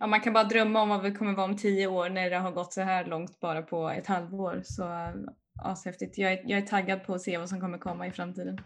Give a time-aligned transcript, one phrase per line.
[0.00, 2.36] ja, man kan bara drömma om vad vi kommer vara om tio år när det
[2.36, 4.60] har gått så här långt bara på ett halvår.
[4.64, 4.84] Så
[5.62, 6.18] ashäftigt.
[6.18, 8.60] Jag är, jag är taggad på att se vad som kommer komma i framtiden.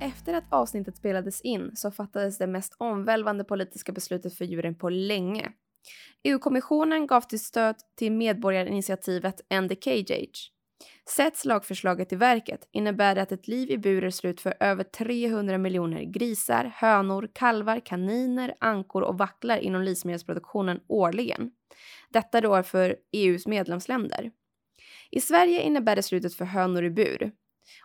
[0.00, 4.88] Efter att avsnittet spelades in så fattades det mest omvälvande politiska beslutet för djuren på
[4.88, 5.52] länge.
[6.22, 10.55] EU-kommissionen gav till stöd till medborgarinitiativet End the Cage Age.
[11.08, 14.84] Sätts lagförslaget i verket innebär det att ett liv i bur är slut för över
[14.84, 21.50] 300 miljoner grisar, hönor, kalvar, kaniner, ankor och vacklar inom livsmedelsproduktionen årligen.
[22.10, 24.30] Detta då för EUs medlemsländer.
[25.10, 27.32] I Sverige innebär det slutet för hönor i bur.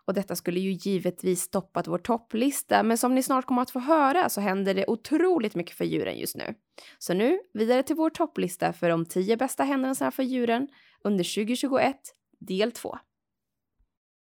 [0.06, 3.80] Och detta skulle ju givetvis stoppat vår topplista, men som ni snart kommer att få
[3.80, 6.56] höra så händer det otroligt mycket för djuren just nu.
[7.00, 10.68] Så nu vidare till vår topplista för de 10 bästa händelserna för djuren
[11.04, 11.96] under 2021,
[12.42, 13.00] del 2.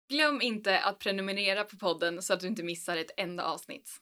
[0.08, 4.00] Glöm inte att prenumerera på podden så att du inte missar ett enda avsnitt.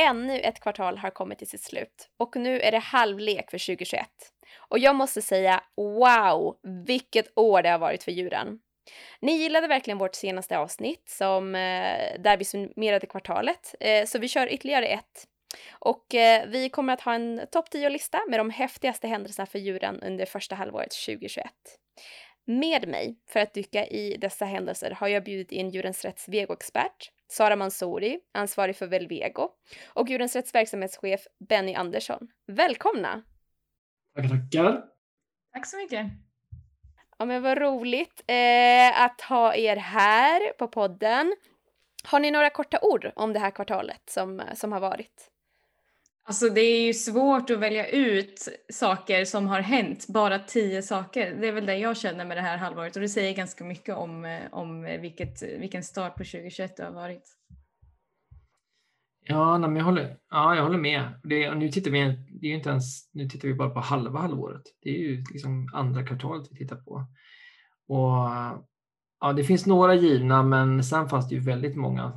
[0.00, 4.06] Ännu ett kvartal har kommit till sitt slut och nu är det halvlek för 2021.
[4.58, 8.60] Och jag måste säga wow, vilket år det har varit för djuren.
[9.20, 14.28] Ni gillade verkligen vårt senaste avsnitt som, eh, där vi summerade kvartalet, eh, så vi
[14.28, 15.26] kör ytterligare ett.
[15.70, 20.02] Och eh, vi kommer att ha en topp 10-lista med de häftigaste händelserna för djuren
[20.02, 21.46] under första halvåret 2021.
[22.50, 27.10] Med mig för att dyka i dessa händelser har jag bjudit in Djurens Rätts vegoexpert
[27.28, 29.48] Sara Mansouri, ansvarig för Velvego,
[29.86, 32.28] och Djurens Rätts verksamhetschef Benny Andersson.
[32.46, 33.22] Välkomna!
[34.14, 34.84] Tackar, tackar!
[35.52, 36.06] Tack så mycket!
[37.18, 41.36] Ja, men vad roligt eh, att ha er här på podden.
[42.04, 45.30] Har ni några korta ord om det här kvartalet som, som har varit?
[46.28, 51.36] Alltså det är ju svårt att välja ut saker som har hänt, bara tio saker.
[51.40, 53.96] Det är väl det jag känner med det här halvåret och det säger ganska mycket
[53.96, 57.22] om, eh, om vilket, vilken start på 2021 det har varit.
[59.24, 61.20] Ja, nej, men jag, håller, ja jag håller med.
[61.22, 64.62] Det, nu, tittar vi, det är inte ens, nu tittar vi bara på halva halvåret.
[64.82, 66.94] Det är ju liksom andra kvartalet vi tittar på.
[67.88, 68.28] Och,
[69.20, 72.12] ja, det finns några givna, men sen fanns det ju väldigt många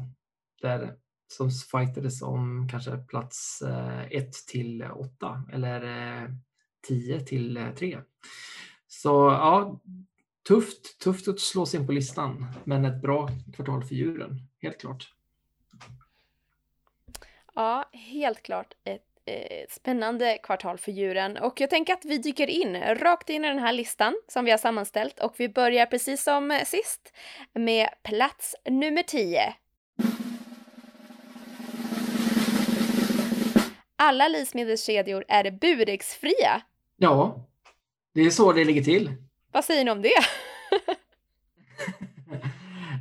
[0.61, 1.00] där
[1.31, 5.83] som fightades om kanske plats eh, 1 till 8 eller
[6.23, 6.29] eh,
[6.87, 7.99] 10 till eh, 3.
[8.87, 9.79] Så ja,
[10.47, 14.81] tufft, tufft att slå sig in på listan, men ett bra kvartal för djuren, helt
[14.81, 15.13] klart.
[17.55, 19.07] Ja, helt klart ett
[19.69, 23.59] spännande kvartal för djuren och jag tänker att vi dyker in rakt in i den
[23.59, 27.13] här listan som vi har sammanställt och vi börjar precis som sist
[27.53, 29.55] med plats nummer 10
[34.01, 36.61] alla livsmedelskedjor är buräggsfria.
[36.97, 37.47] Ja,
[38.13, 39.13] det är så det ligger till.
[39.51, 40.09] Vad säger ni om det?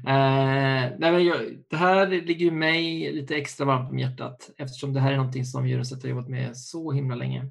[0.07, 4.93] eh, nej men jag, det här ligger ju mig lite extra varmt om hjärtat eftersom
[4.93, 7.51] det här är någonting som Djurens har jobbat med så himla länge.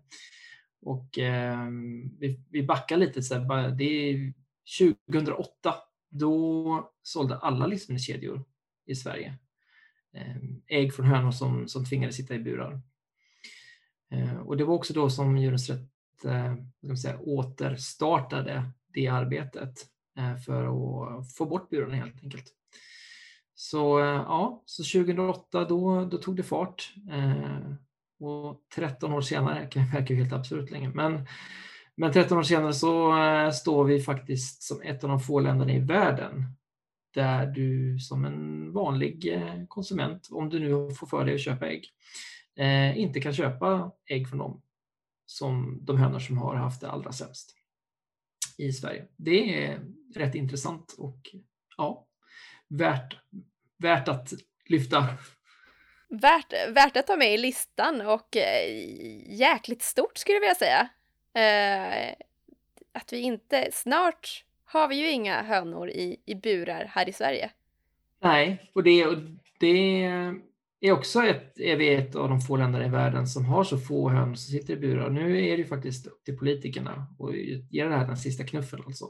[0.81, 1.67] Och eh,
[2.19, 4.33] vi, vi backar lite, så här, det är
[4.79, 5.75] 2008,
[6.09, 8.43] då sålde alla livsmedelskedjor
[8.85, 9.38] i Sverige
[10.15, 10.35] eh,
[10.67, 12.81] ägg från hönor som, som tvingades sitta i burar.
[14.11, 19.85] Eh, och det var också då som Djurens Rätt eh, säga, återstartade det arbetet
[20.17, 22.45] eh, för att få bort burarna helt enkelt.
[23.55, 26.93] Så ja, så 2008 då, då tog det fart.
[28.19, 31.27] Och 13 år senare, det verkar ju helt absurt länge, men,
[31.95, 33.13] men 13 år senare så
[33.53, 36.43] står vi faktiskt som ett av de få länderna i världen
[37.13, 41.85] där du som en vanlig konsument, om du nu får för dig att köpa ägg,
[42.95, 44.62] inte kan köpa ägg från dem
[45.25, 47.56] som de hönor som har haft det allra sämst
[48.57, 49.06] i Sverige.
[49.15, 49.79] Det är
[50.15, 51.19] rätt intressant och
[51.77, 52.07] ja,
[52.68, 53.18] värt,
[53.77, 54.33] värt att
[54.65, 55.07] lyfta.
[56.09, 60.89] Värt, värt att ta med i listan och eh, jäkligt stort skulle jag vilja säga.
[61.33, 62.15] Eh,
[62.91, 67.51] att vi inte, snart har vi ju inga hönor i, i burar här i Sverige.
[68.21, 69.18] Nej, och det, och
[69.59, 70.06] det
[70.81, 73.77] är också ett, är vi ett av de få länderna i världen som har så
[73.77, 75.09] få höns som sitter i burar.
[75.09, 77.35] Nu är det ju faktiskt upp till politikerna att
[77.69, 79.05] ge det här den sista knuffen alltså.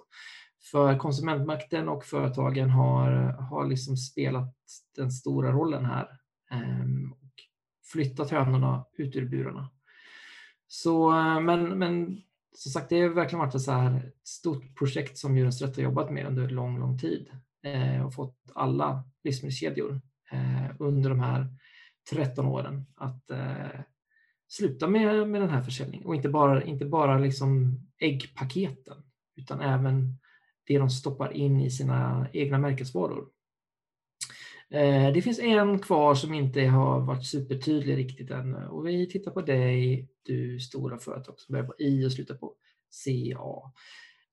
[0.72, 3.12] För konsumentmakten och företagen har,
[3.50, 4.56] har liksom spelat
[4.96, 6.08] den stora rollen här.
[6.52, 7.32] Ehm, och
[7.92, 9.70] flyttat hönorna ut ur burarna.
[10.68, 12.22] Så, eh, men, men
[12.56, 15.84] som sagt, det har verkligen varit ett så här stort projekt som Djurens Rätt har
[15.84, 17.32] jobbat med under lång, lång tid
[17.64, 20.02] eh, och fått alla livsmedelskedjor
[20.32, 21.48] Eh, under de här
[22.10, 23.82] 13 åren att eh,
[24.48, 29.04] sluta med, med den här försäljningen och inte bara, inte bara liksom äggpaketen
[29.36, 30.20] utan även
[30.68, 33.28] det de stoppar in i sina egna märkesvaror.
[34.70, 39.32] Eh, det finns en kvar som inte har varit supertydlig riktigt än och vi tittar
[39.32, 42.54] på dig, du stora företag som börjar på I och slutar på
[43.06, 43.72] CA.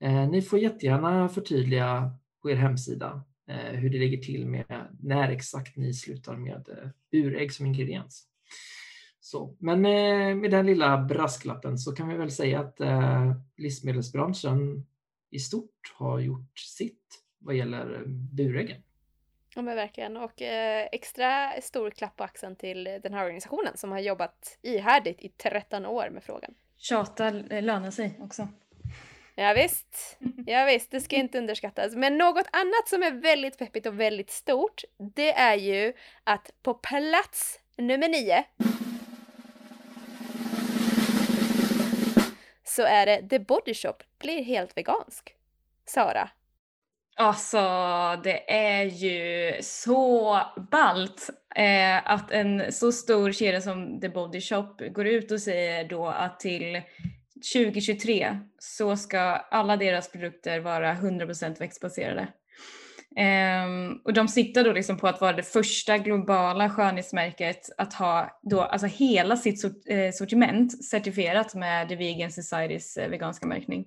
[0.00, 2.10] Eh, ni får jättegärna förtydliga
[2.42, 7.66] på er hemsida hur det ligger till med när exakt ni slutar med burägg som
[7.66, 8.26] ingrediens.
[9.20, 12.80] Så, men med, med den lilla brasklappen så kan vi väl säga att
[13.56, 14.86] livsmedelsbranschen
[15.30, 18.82] i stort har gjort sitt vad gäller buräggen.
[19.54, 23.90] Ja men verkligen och eh, extra stor klapp på axeln till den här organisationen som
[23.90, 26.54] har jobbat ihärdigt i 13 år med frågan.
[26.76, 28.48] Tjata lönar sig också.
[29.38, 30.18] Ja, visst.
[30.46, 31.94] ja visst, det ska inte underskattas.
[31.94, 34.82] Men något annat som är väldigt peppigt och väldigt stort,
[35.16, 35.92] det är ju
[36.24, 38.44] att på plats nummer nio
[42.64, 45.34] så är det The Body Shop blir helt vegansk.
[45.86, 46.30] Sara,
[47.18, 47.58] Alltså,
[48.24, 50.40] det är ju så
[50.70, 55.88] ballt eh, att en så stor kedja som The Body Shop går ut och säger
[55.88, 56.82] då att till
[57.54, 62.28] 2023 så ska alla deras produkter vara 100% växtbaserade.
[63.18, 68.40] Um, och de siktar då liksom på att vara det första globala skönhetsmärket att ha
[68.42, 73.86] då, alltså hela sitt sort, eh, sortiment certifierat med The Vegan Societys eh, veganska märkning.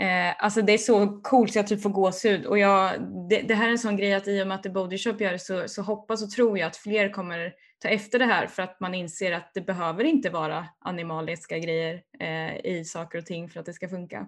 [0.00, 2.92] Eh, alltså det är så coolt så jag typ får gåshud och jag,
[3.30, 5.16] det, det, här är en sån grej att i och med att The Body Shop
[5.18, 8.46] gör det så, så hoppas och tror jag att fler kommer ta efter det här
[8.46, 13.26] för att man inser att det behöver inte vara animaliska grejer eh, i saker och
[13.26, 14.26] ting för att det ska funka.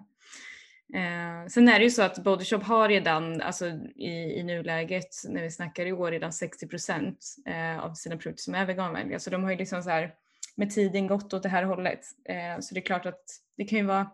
[0.93, 5.41] Eh, sen är det ju så att Bodyshop har redan, alltså i, i nuläget när
[5.41, 6.67] vi snackar i år, redan 60
[7.45, 9.19] eh, av sina produkter som är veganvänliga.
[9.19, 10.13] Så de har ju liksom så här
[10.59, 11.99] med tiden gått åt det här hållet.
[12.25, 13.23] Eh, så det är klart att
[13.57, 14.09] det kan ju vara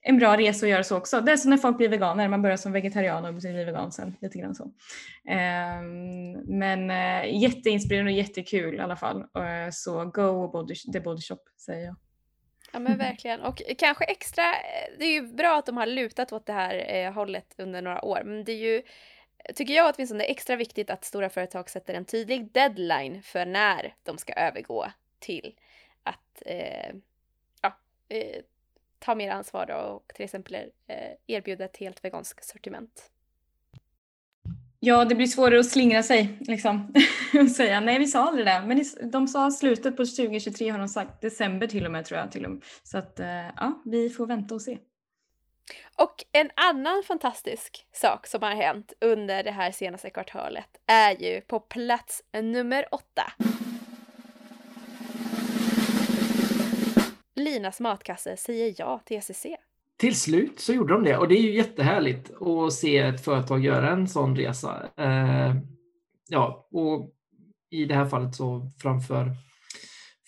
[0.00, 1.20] en bra resa att göra så också.
[1.20, 4.16] Det är som när folk blir veganer, man börjar som vegetarian och blir vegan sen.
[4.20, 4.64] Lite grann så.
[5.28, 5.82] Eh,
[6.46, 9.20] men eh, jätteinspirerande och jättekul i alla fall.
[9.20, 11.96] Eh, så go body, the body shop säger jag.
[12.72, 14.42] Ja men verkligen och kanske extra,
[14.98, 18.22] det är ju bra att de har lutat åt det här hållet under några år
[18.24, 18.82] men det är ju
[19.54, 24.18] tycker jag åtminstone extra viktigt att stora företag sätter en tydlig deadline för när de
[24.18, 24.86] ska övergå
[25.18, 25.54] till
[26.02, 26.94] att eh,
[27.62, 27.76] ja,
[28.08, 28.42] eh,
[28.98, 30.54] ta mer ansvar och till exempel
[30.86, 33.10] eh, erbjuda ett helt veganskt sortiment.
[34.82, 36.94] Ja, det blir svårare att slingra sig liksom
[37.40, 38.62] och säga nej, vi sa aldrig det.
[38.66, 42.32] Men de sa slutet på 2023 har de sagt, december till och med tror jag
[42.32, 42.64] till och med.
[42.82, 44.78] Så att eh, ja, vi får vänta och se.
[45.98, 51.40] Och en annan fantastisk sak som har hänt under det här senaste kvartalet är ju
[51.40, 53.32] på plats nummer åtta.
[57.44, 59.46] Linas matkasse säger ja till SEC.
[59.96, 63.64] Till slut så gjorde de det och det är ju jättehärligt att se ett företag
[63.64, 64.88] göra en sån resa.
[64.96, 65.56] Eh,
[66.28, 67.12] ja, och
[67.70, 69.32] i det här fallet så framför,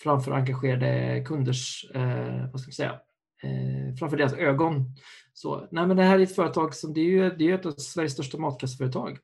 [0.02, 3.00] framför engagerade kunders, eh, vad ska man säga,
[3.42, 4.94] eh, framför deras ögon.
[5.32, 7.66] Så, nej men det här är ett företag som, det är ju, det är ett
[7.66, 9.18] av Sveriges största matkasseföretag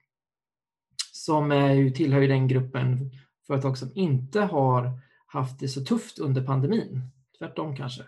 [1.12, 3.10] som är ju, tillhör den gruppen
[3.46, 7.02] företag som inte har haft det så tufft under pandemin.
[7.38, 8.02] Tvärtom kanske.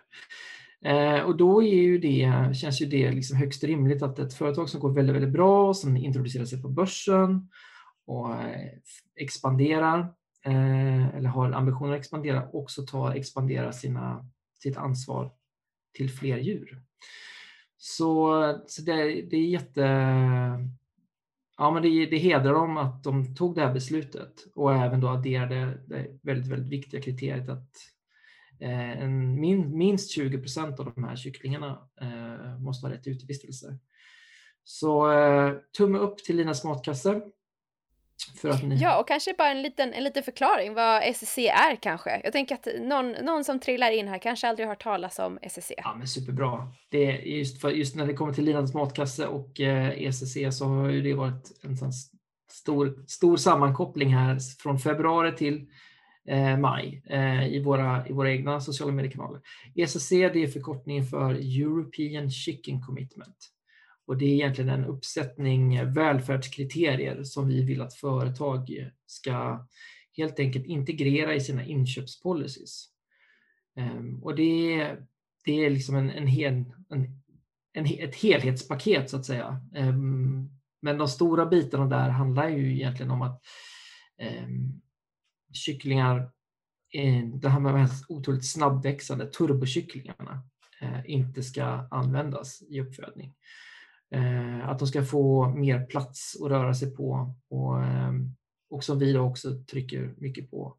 [0.85, 4.69] Eh, och då är ju det, känns ju det liksom högst rimligt att ett företag
[4.69, 7.49] som går väldigt, väldigt bra, som introducerar sig på börsen
[8.07, 8.73] och eh,
[9.17, 9.99] expanderar
[10.45, 14.29] eh, eller har ambitioner att expandera, också tar expandera sina,
[14.63, 15.33] sitt ansvar
[15.95, 16.83] till fler djur.
[17.77, 18.93] Så, så det,
[19.31, 19.83] det är jätte...
[21.57, 25.09] Ja, men det, det hedrar dem att de tog det här beslutet och även då
[25.09, 27.71] adderade det väldigt, väldigt viktiga kriteriet att
[28.61, 33.79] en, min, minst 20 procent av de här kycklingarna eh, måste ha rätt till utevistelse.
[34.65, 37.21] Så eh, tumme upp till Linas matkasse.
[38.41, 38.77] För att ni...
[38.77, 42.21] Ja, och kanske bara en liten, en liten förklaring vad SSC är kanske.
[42.25, 45.39] Jag tänker att någon, någon som trillar in här kanske aldrig har hört talas om
[45.43, 45.73] SSC.
[45.77, 46.73] Ja, men superbra.
[46.89, 50.65] Det är just, för, just när det kommer till Linas matkasse och eh, ECC så
[50.65, 51.93] har ju det varit en sån
[52.51, 55.67] stor, stor sammankoppling här från februari till
[56.29, 59.41] eh, maj eh, i, våra, i våra egna sociala mediekanaler.
[59.75, 63.51] ECC det är förkortningen för European Chicken Commitment.
[64.07, 69.67] Och det är egentligen en uppsättning välfärdskriterier som vi vill att företag ska
[70.17, 72.89] helt enkelt integrera i sina inköpspolicies.
[73.77, 74.97] Ehm, och det,
[75.45, 76.53] det är liksom en, en, hel,
[76.89, 77.23] en,
[77.73, 79.61] en, ett helhetspaket så att säga.
[79.75, 80.51] Ehm,
[80.83, 83.43] men de stora bitarna där handlar ju egentligen om att
[84.19, 84.81] ehm,
[85.53, 86.31] kycklingar,
[86.93, 90.43] eh, det här med de här otroligt snabbväxande turbokycklingarna,
[90.81, 93.35] eh, inte ska användas i uppfödning.
[94.11, 97.77] Eh, att de ska få mer plats att röra sig på och,
[98.71, 100.77] och som vi då också trycker mycket på,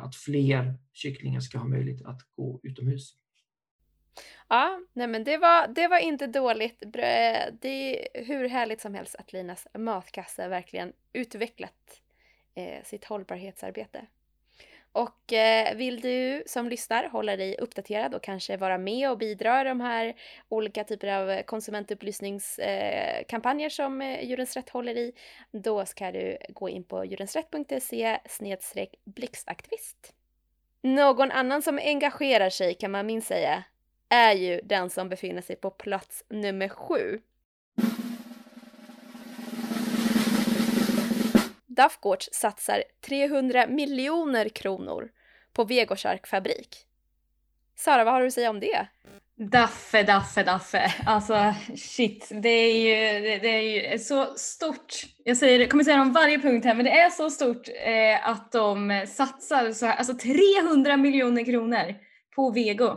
[0.00, 3.14] att fler kycklingar ska ha möjlighet att gå utomhus.
[4.48, 6.82] Ja, nej men det var, det var inte dåligt.
[6.82, 12.03] Det är hur härligt som helst att Linas matkasse verkligen utvecklat
[12.54, 14.06] Eh, sitt hållbarhetsarbete.
[14.92, 19.60] Och eh, vill du som lyssnar hålla dig uppdaterad och kanske vara med och bidra
[19.60, 20.14] i de här
[20.48, 25.12] olika typer av konsumentupplysningskampanjer eh, som eh, Djurens Rätt håller i,
[25.50, 28.18] då ska du gå in på djurensrätt.se
[29.04, 30.14] blixtaktivist.
[30.82, 33.64] Någon annan som engagerar sig kan man minst säga
[34.08, 37.20] är ju den som befinner sig på plats nummer sju.
[41.74, 45.08] Dafgårds satsar 300 miljoner kronor
[45.52, 46.76] på Vegosark fabrik.
[47.76, 48.86] Sara, vad har du att säga om det?
[49.36, 50.94] Daffe, Daffe, Daffe.
[51.06, 54.92] Alltså shit, det är ju, det, det är ju så stort.
[55.24, 58.28] Jag säger, kommer säga det om varje punkt här, men det är så stort eh,
[58.28, 61.94] att de satsar så här, alltså 300 miljoner kronor
[62.36, 62.96] på Vego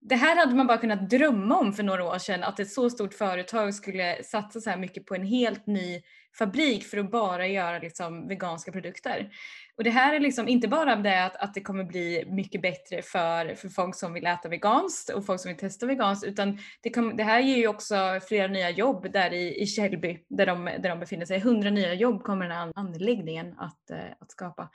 [0.00, 2.90] det här hade man bara kunnat drömma om för några år sedan, att ett så
[2.90, 6.02] stort företag skulle satsa så här mycket på en helt ny
[6.38, 9.30] fabrik för att bara göra liksom veganska produkter.
[9.76, 13.02] Och det här är liksom inte bara det att, att det kommer bli mycket bättre
[13.02, 16.90] för, för folk som vill äta veganskt och folk som vill testa veganskt, utan det,
[16.90, 20.64] kom, det här ger ju också flera nya jobb där i, i Källby, där de,
[20.64, 21.40] där de befinner sig.
[21.40, 24.70] Hundra nya jobb kommer den här anläggningen att, eh, att skapa.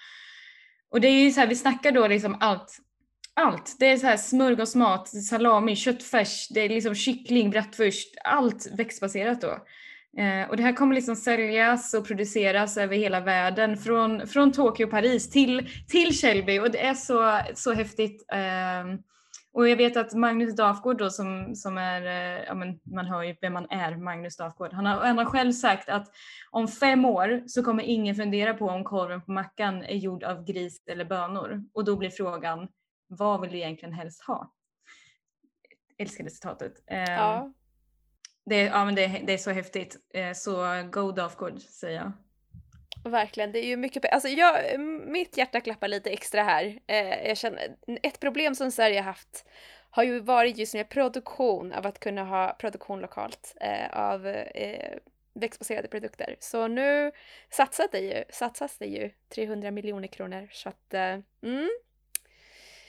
[0.90, 2.80] Och det är ju så här, vi snackar då liksom allt
[3.36, 3.76] allt.
[3.80, 9.58] Det är så här smörgåsmat, salami, köttfärs, det är liksom kyckling, bratwurst, allt växtbaserat då.
[10.18, 14.86] Eh, och det här kommer liksom säljas och produceras över hela världen från, från Tokyo
[14.86, 18.26] och Paris till, till Shelby och det är så, så häftigt.
[18.34, 19.00] Ehm,
[19.54, 23.24] och jag vet att Magnus Dafgård då som, som är, eh, ja men man hör
[23.24, 24.74] ju vem man är, Magnus Dafgård.
[24.74, 26.08] Han har, han har själv sagt att
[26.52, 30.46] om fem år så kommer ingen fundera på om korven på mackan är gjord av
[30.46, 31.64] gris eller bönor.
[31.74, 32.68] Och då blir frågan,
[33.08, 34.54] vad vill du egentligen helst ha?
[35.98, 36.84] älskar det citatet.
[36.88, 37.54] Ehm, ja.
[38.46, 39.98] Det, ja, men det, det är så häftigt.
[40.14, 42.12] Eh, så go Dafgård säger jag.
[43.12, 46.80] Verkligen, det är ju mycket alltså jag, Mitt hjärta klappar lite extra här.
[46.88, 49.46] Eh, jag känner, ett problem som Sverige haft
[49.90, 54.98] har ju varit just med produktion, av att kunna ha produktion lokalt eh, av eh,
[55.34, 56.36] växtbaserade produkter.
[56.40, 57.12] Så nu
[57.50, 60.50] satsas det ju, satsas det ju 300 miljoner kronor.
[60.52, 61.70] Så att, eh, mm,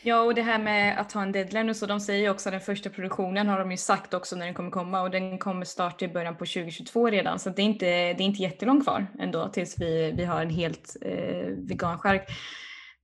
[0.07, 2.49] Ja, och det här med att ha en deadline och så, de säger ju också
[2.49, 5.39] att den första produktionen har de ju sagt också när den kommer komma och den
[5.39, 8.85] kommer starta i början på 2022 redan så det är inte, det är inte jättelångt
[8.85, 12.31] kvar ändå tills vi, vi har en helt eh, veganskärk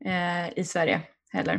[0.05, 1.01] eh, i Sverige
[1.33, 1.55] heller.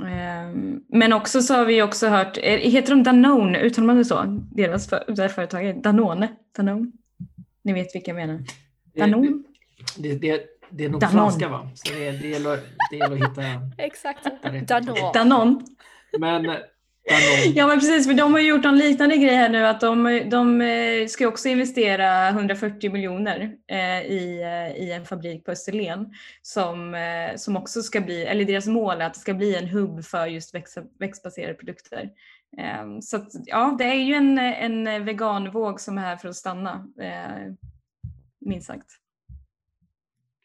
[0.00, 0.54] Eh,
[0.88, 4.24] men också så har vi också hört, eh, heter de Danone, uttalar man det så?
[4.54, 6.92] Deras för, det företag, Danone, Danone.
[7.64, 8.40] Ni vet vilka jag menar.
[8.96, 9.42] Danone?
[9.98, 11.12] Det, det, det är nog Danon.
[11.12, 11.70] franska va?
[11.74, 12.60] Så det, det, gäller,
[12.90, 13.42] det gäller att hitta...
[13.78, 14.26] Exakt.
[14.68, 15.12] Danon.
[15.14, 15.64] Danon.
[16.18, 16.56] Men Danon.
[17.54, 20.60] Ja men precis, för de har gjort en liknande grej här nu att de, de
[20.60, 26.12] eh, ska också investera 140 miljoner eh, i, eh, i en fabrik på Österlen
[26.42, 29.68] som, eh, som också ska bli, eller deras mål är att det ska bli en
[29.68, 32.10] hubb för just växt, växtbaserade produkter.
[32.58, 36.36] Eh, så att, ja, det är ju en, en veganvåg som är här för att
[36.36, 37.52] stanna, eh,
[38.40, 39.01] minst sagt.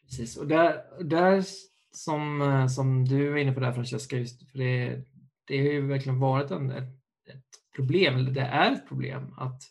[0.08, 1.44] Precis, och där, där
[1.92, 5.02] som, eh, som du är inne på där Francesca, just för det,
[5.44, 6.94] det har ju verkligen varit en, ett,
[7.28, 7.44] ett
[7.76, 9.62] problem, eller det är ett problem att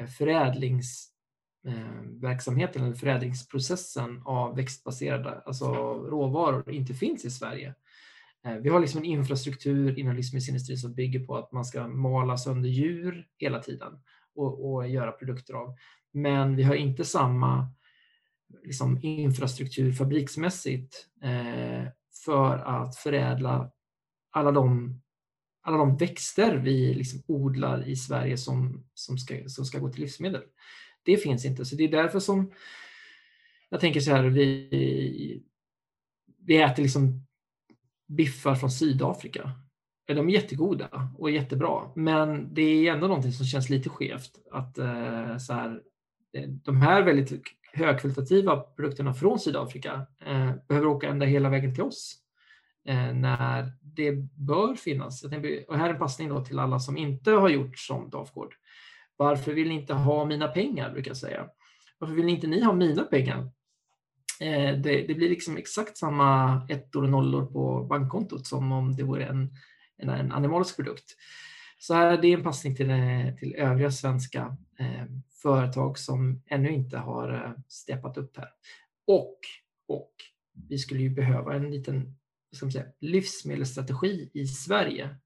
[0.00, 7.74] eh, förädlingsverksamheten eh, eller förädlingsprocessen av växtbaserade alltså råvaror inte finns i Sverige.
[8.60, 12.68] Vi har liksom en infrastruktur inom livsmedelsindustrin som bygger på att man ska mala sönder
[12.68, 13.92] djur hela tiden
[14.34, 15.76] och, och göra produkter av.
[16.12, 17.68] Men vi har inte samma
[18.62, 21.88] liksom infrastruktur fabriksmässigt eh,
[22.24, 23.70] för att förädla
[24.30, 24.94] alla de,
[25.62, 30.00] alla de växter vi liksom odlar i Sverige som, som, ska, som ska gå till
[30.00, 30.42] livsmedel.
[31.02, 32.52] Det finns inte, så det är därför som
[33.68, 35.42] jag tänker så här, vi,
[36.38, 37.26] vi äter liksom
[38.06, 39.50] biffar från Sydafrika.
[40.06, 44.30] De är jättegoda och jättebra, men det är ändå någonting som känns lite skevt.
[44.52, 45.82] Att eh, så här,
[46.32, 47.42] eh, de här väldigt
[47.74, 52.16] högkvalitativa produkterna från Sydafrika eh, behöver åka ända hela vägen till oss
[52.88, 55.24] eh, när det bör finnas.
[55.68, 58.54] Och här är en passning då till alla som inte har gjort som Dafgård.
[59.16, 61.46] Varför vill ni inte ha mina pengar, brukar jag säga.
[61.98, 63.38] Varför vill inte ni ha mina pengar?
[64.40, 69.02] Eh, det, det, blir liksom exakt samma ettor och nollor på bankkontot som om det
[69.02, 69.50] vore en,
[69.98, 71.16] en, en animalisk produkt.
[71.78, 75.04] Så här, det är en passning till, eh, till övriga svenska eh,
[75.42, 78.48] företag som ännu inte har eh, steppat upp här.
[79.06, 79.38] Och,
[79.88, 80.12] och
[80.68, 82.16] vi skulle ju behöva en liten
[82.54, 85.16] ska man säga, livsmedelsstrategi i Sverige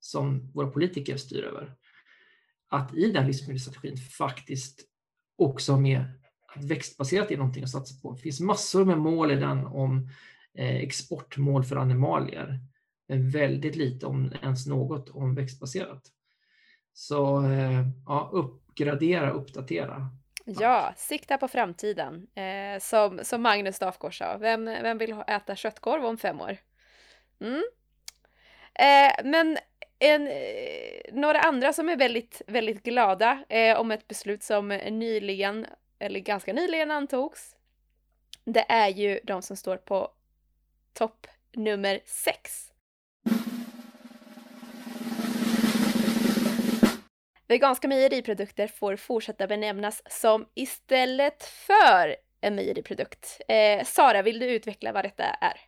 [0.00, 1.74] som våra politiker styr över.
[2.68, 4.80] Att i den livsmedelsstrategin faktiskt
[5.36, 6.04] också med
[6.56, 8.12] att växtbaserat är någonting att satsa på.
[8.12, 10.08] Det finns massor med mål i den om
[10.54, 12.60] eh, exportmål för animalier,
[13.16, 16.02] väldigt lite om ens något om växtbaserat.
[16.92, 20.08] Så eh, ja, uppgradera, uppdatera.
[20.44, 22.26] Ja, sikta på framtiden.
[22.34, 26.56] Eh, som, som Magnus Dafgård sa, vem, vem vill äta köttkorv om fem år?
[27.40, 27.62] Mm.
[28.74, 29.58] Eh, men
[29.98, 35.66] en, eh, några andra som är väldigt, väldigt glada eh, om ett beslut som nyligen,
[35.98, 37.56] eller ganska nyligen antogs,
[38.44, 40.10] det är ju de som står på
[40.92, 42.71] topp nummer sex.
[47.52, 53.40] Veganska mejeriprodukter får fortsätta benämnas som istället för en mejeriprodukt.
[53.48, 55.60] Eh, Sara, vill du utveckla vad detta är?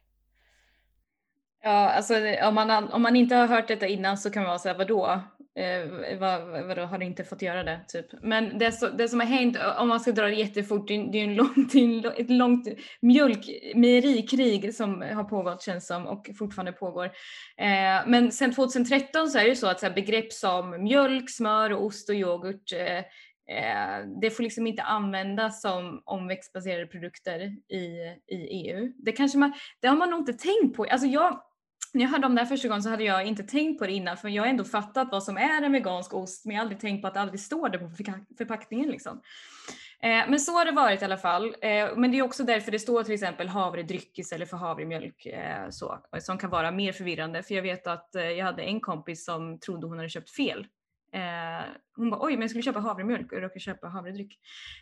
[1.63, 4.59] Ja, alltså om man, om man inte har hört detta innan så kan man vara
[4.59, 5.21] såhär, vadå?
[5.57, 7.81] Eh, vad, vadå, har du inte fått göra det?
[7.89, 8.07] Typ.
[8.23, 11.19] Men det, så, det som har hänt, om man ska dra det jättefort, det, det
[11.19, 12.69] är en lång, det är ett långt
[13.01, 17.05] mjölkmejerikrig som har pågått känns som och fortfarande pågår.
[17.57, 21.73] Eh, men sedan 2013 så är det så att så här, begrepp som mjölk, smör,
[21.73, 22.99] och ost och yoghurt eh,
[23.57, 27.41] eh, det får liksom inte användas som omväxtbaserade produkter
[27.73, 27.85] i,
[28.27, 28.93] i EU.
[28.97, 30.85] Det, kanske man, det har man nog inte tänkt på.
[30.85, 31.41] Alltså jag,
[31.95, 33.93] när jag hörde om det här första gången så hade jag inte tänkt på det
[33.93, 36.65] innan för jag har ändå fattat vad som är en vegansk ost men jag har
[36.65, 37.91] aldrig tänkt på att det aldrig står det på
[38.39, 38.91] förpackningen.
[38.91, 39.21] Liksom.
[40.01, 41.57] Eh, men så har det varit i alla fall.
[41.61, 45.71] Eh, men det är också därför det står till exempel havredryck istället för havremjölk eh,
[45.71, 47.43] så, som kan vara mer förvirrande.
[47.43, 50.67] För jag vet att eh, jag hade en kompis som trodde hon hade köpt fel
[51.15, 51.65] Eh,
[51.97, 54.39] hon bara oj men jag skulle köpa havremjölk och råkade köpa havredryck.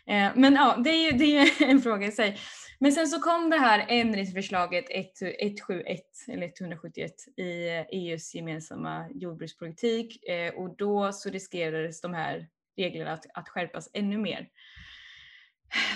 [0.07, 2.37] Eh, men ja det är ju det är en fråga i sig.
[2.79, 10.53] Men sen så kom det här ändringsförslaget 171 eller 171 i EUs gemensamma jordbrukspolitik eh,
[10.53, 14.47] och då så riskerades de här reglerna att, att skärpas ännu mer.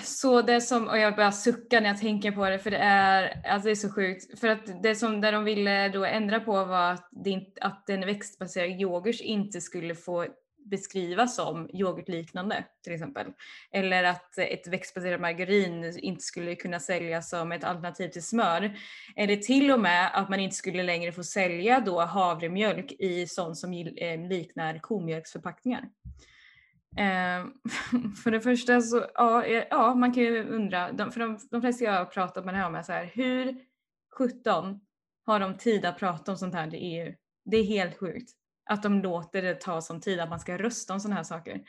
[0.04, 3.42] Så det som, och jag börjar sucka när jag tänker på det för det är,
[3.48, 4.40] alltså det är så sjukt.
[4.40, 8.06] För att det som där de ville då ändra på var att, det, att den
[8.06, 10.26] växtbaserade yoghurt inte skulle få
[10.70, 13.28] beskrivas som yoghurtliknande till exempel.
[13.72, 18.78] Eller att ett växtbaserat margarin inte skulle kunna säljas som ett alternativ till smör.
[19.16, 23.58] Eller till och med att man inte skulle längre få sälja då havremjölk i sånt
[23.58, 25.84] som eh, liknar komjölksförpackningar.
[26.98, 27.46] Eh,
[28.24, 31.86] för det första så, ja, eh, ja, man kan ju undra, för de, de flesta
[31.86, 33.56] jag har pratat med det här med så här, hur
[34.18, 34.80] 17
[35.26, 37.14] har de tid att prata om sånt här i EU?
[37.46, 38.32] Det är helt sjukt
[38.70, 41.62] att de låter det ta sån tid att man ska rösta om såna här saker.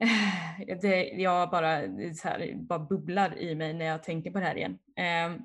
[0.00, 1.80] Eh, det, jag bara,
[2.14, 4.78] så här, bara bubblar i mig när jag tänker på det här igen.
[4.96, 5.38] Ehm,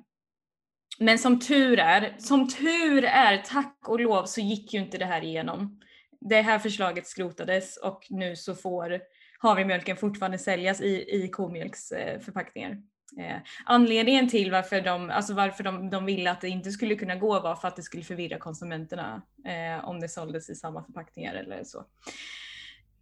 [0.98, 5.06] men som tur är, som tur är, tack och lov så gick ju inte det
[5.06, 5.80] här igenom
[6.28, 9.00] det här förslaget skrotades och nu så får
[9.38, 12.70] havremjölken fortfarande säljas i, i komjölksförpackningar.
[13.18, 17.16] Eh, anledningen till varför, de, alltså varför de, de ville att det inte skulle kunna
[17.16, 21.34] gå var för att det skulle förvirra konsumenterna eh, om det såldes i samma förpackningar
[21.34, 21.84] eller så.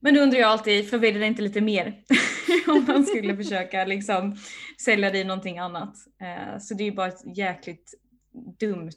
[0.01, 2.03] Men då undrar jag alltid, förvirrar det inte lite mer
[2.69, 4.37] om man skulle försöka liksom
[4.85, 5.95] sälja det i någonting annat?
[6.21, 7.95] Eh, så det är ju bara ett jäkligt
[8.61, 8.91] dumt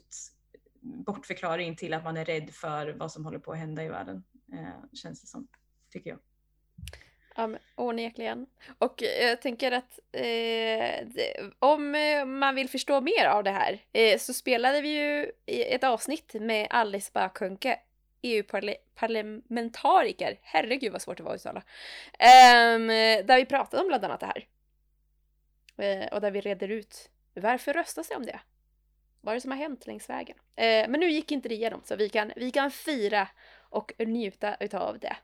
[0.88, 4.24] bortförklaring till att man är rädd för vad som håller på att hända i världen.
[4.52, 5.48] Eh, känns det som,
[5.92, 6.18] tycker jag.
[7.36, 8.46] Ja, men onekligen.
[8.78, 11.06] Och eh, jag tänker att eh,
[11.58, 15.84] om eh, man vill förstå mer av det här eh, så spelade vi ju ett
[15.84, 17.80] avsnitt med Alice Bakunke,
[18.22, 21.62] EU-parlamentariker, herregud vad svårt det var att uttala,
[22.18, 22.78] eh,
[23.24, 24.46] där vi pratade om bland annat det här.
[25.76, 28.40] Eh, och där vi reder ut varför röstas det om det?
[29.20, 30.36] Vad är det som har hänt längs vägen?
[30.56, 33.28] Eh, men nu gick inte det igenom så vi kan, vi kan fira
[33.70, 35.16] och njuta utav det.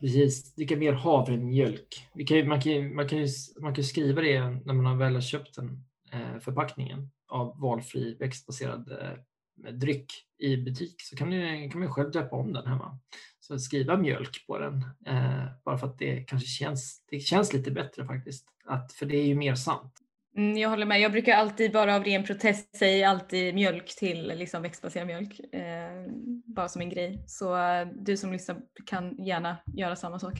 [0.00, 2.08] Precis, dricka mer havremjölk.
[2.14, 3.28] Vi kan, man, kan, man, kan ju,
[3.60, 8.92] man kan skriva det när man väl har köpt den eh, förpackningen av valfri växtbaserad
[8.92, 12.98] eh, dryck i butik så kan, du, kan man själv döpa om den hemma.
[13.40, 17.70] Så skriva mjölk på den, eh, bara för att det kanske känns, det känns lite
[17.70, 18.48] bättre faktiskt.
[18.64, 19.92] Att, för det är ju mer sant.
[20.38, 21.00] Mm, jag håller med.
[21.00, 25.40] Jag brukar alltid bara av ren protest säga alltid mjölk till liksom växtbaserad mjölk.
[25.54, 26.12] Eh,
[26.44, 27.24] bara som en grej.
[27.26, 30.34] Så eh, du som lyssnar kan gärna göra samma sak.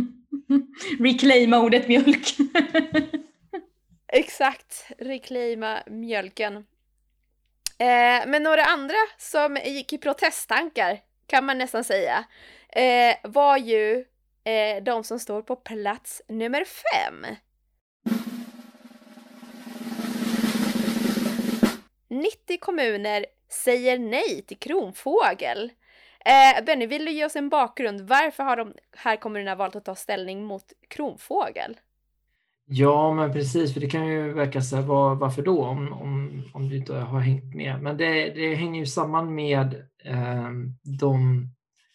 [1.00, 2.26] Reclaima ordet mjölk.
[4.12, 6.56] Exakt, reclaima mjölken.
[7.78, 12.24] Eh, men några andra som gick i protesttankar kan man nästan säga
[12.68, 14.04] eh, var ju
[14.44, 17.26] eh, de som står på plats nummer fem.
[22.10, 25.72] 90 kommuner säger nej till kronfågel.
[26.24, 28.00] Eh, Benny, vill du ge oss en bakgrund?
[28.00, 31.76] Varför har de här kommunerna valt att ta ställning mot kronfågel?
[32.64, 36.42] Ja, men precis, för det kan ju verka så här, var, varför då om, om,
[36.54, 37.82] om du inte har hängt med?
[37.82, 40.50] Men det, det hänger ju samman med eh,
[40.98, 41.46] de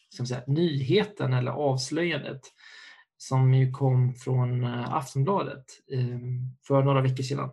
[0.10, 2.41] ska säga, nyheten eller avslöjandet
[3.17, 6.19] som ju kom från eh, Aftonbladet eh,
[6.67, 7.49] för några veckor sedan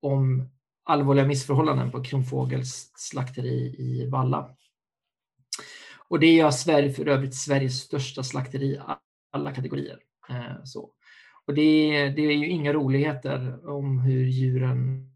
[0.00, 0.50] om
[0.84, 4.56] allvarliga missförhållanden på Kronfågels slakteri i Valla.
[6.08, 8.80] Och det gör Sverige för övrigt Sveriges största slakteri
[9.32, 9.98] alla kategorier.
[10.28, 10.90] Eh, så.
[11.46, 15.10] Och det, det, är ju inga roligheter om hur djuren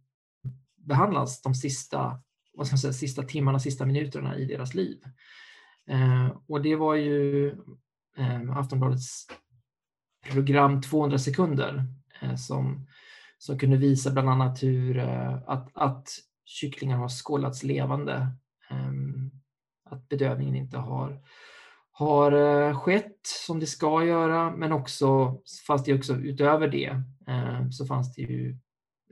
[0.77, 2.21] behandlas de sista,
[2.55, 5.03] vad ska man säga, sista timmarna, sista minuterna i deras liv.
[5.89, 7.49] Eh, och det var ju
[8.17, 9.27] eh, Aftonbladets
[10.33, 11.85] program 200 sekunder
[12.37, 12.87] som,
[13.39, 16.09] som kunde visa bland annat hur eh, att, att
[16.45, 18.29] kycklingar har skållats levande.
[18.71, 19.31] Ehm,
[19.85, 21.23] att bedövningen inte har
[21.91, 27.73] har eh, skett som det ska göra, men också fast det också utöver det ehm,
[27.73, 28.59] så fanns det ju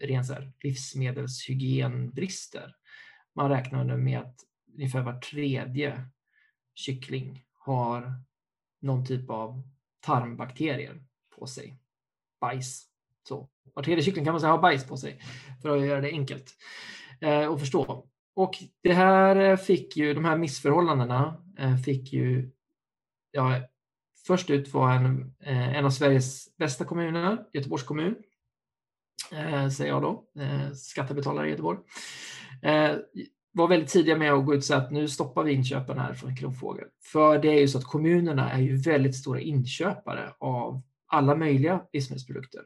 [0.00, 0.24] ren
[0.62, 2.74] livsmedelshygienbrister.
[3.34, 4.36] Man räknade med att
[4.74, 6.04] ungefär var tredje
[6.74, 8.22] kyckling har
[8.80, 9.62] någon typ av
[10.00, 11.04] tarmbakterier
[11.38, 11.78] på sig.
[12.40, 12.86] Bajs.
[13.28, 13.48] Så.
[13.74, 15.20] Var tredje kyckling kan man säga har bajs på sig
[15.62, 16.54] för att göra det enkelt
[17.20, 18.06] eh, att förstå.
[18.36, 22.50] Och det här eh, fick ju, de här missförhållandena eh, fick ju
[23.30, 23.60] ja,
[24.26, 28.16] först ut var en, eh, en av Sveriges bästa kommuner, Göteborgs kommun,
[29.32, 31.78] eh, säger jag då, eh, skattebetalare i Göteborg,
[32.62, 32.96] eh,
[33.52, 36.14] var väldigt tidiga med att gå ut och säga att nu stoppar vi inköpen här
[36.14, 36.88] från Kronfågel.
[37.12, 41.82] För det är ju så att kommunerna är ju väldigt stora inköpare av alla möjliga
[41.92, 42.62] livsmedelsprodukter.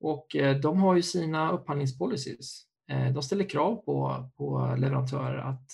[0.00, 2.66] Och eh, de har ju sina upphandlingspolicies.
[2.88, 5.70] Eh, de ställer krav på, på leverantörer att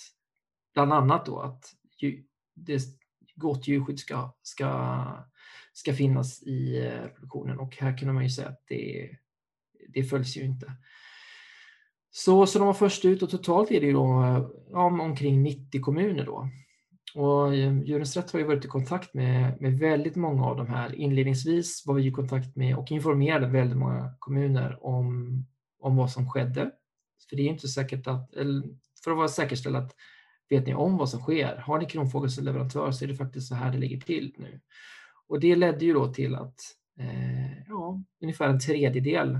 [0.73, 1.73] bland annat då att
[2.53, 2.81] det
[3.35, 5.03] gott djurskydd ska, ska,
[5.73, 9.09] ska finnas i eh, produktionen och här kunde man ju säga att det,
[9.89, 10.71] det följs ju inte.
[12.11, 14.23] Så, så de var först ut och totalt är det ju då,
[14.71, 16.49] ja, omkring 90 kommuner då.
[17.17, 20.67] Och eh, Djurens Rätt har ju varit i kontakt med, med väldigt många av de
[20.67, 20.95] här.
[20.95, 25.45] Inledningsvis var vi i kontakt med och informerade väldigt många kommuner om,
[25.79, 26.71] om vad som skedde.
[27.29, 28.33] För det är inte säkert att,
[29.03, 29.95] för att vara säkerställd att
[30.49, 31.55] vet ni om vad som sker?
[31.55, 34.61] Har ni Kronfågel som leverantör så är det faktiskt så här det ligger till nu.
[35.27, 36.59] Och det ledde ju då till att
[36.99, 39.35] eh, ja, ungefär en tredjedel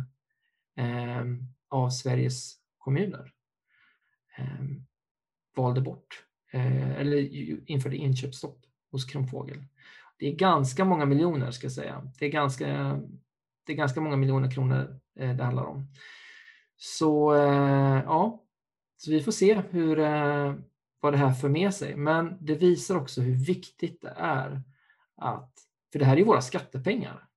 [0.78, 1.24] eh,
[1.70, 3.32] av Sveriges kommuner
[4.38, 4.66] eh,
[5.56, 6.27] valde bort
[6.58, 7.18] Eh, eller
[7.72, 8.60] införde inköpsstopp
[8.92, 9.64] hos Kronfågel.
[10.20, 12.12] Det är ganska många miljoner ska jag säga.
[12.20, 12.68] Det är ganska,
[13.66, 15.88] det är ganska många miljoner kronor eh, det handlar om.
[16.78, 18.44] Så eh, ja,
[18.98, 19.96] så vi får se hur,
[21.00, 21.96] vad det här för med sig.
[21.96, 24.62] Men det visar också hur viktigt det är
[25.16, 25.54] att,
[25.92, 27.28] för det här är våra skattepengar.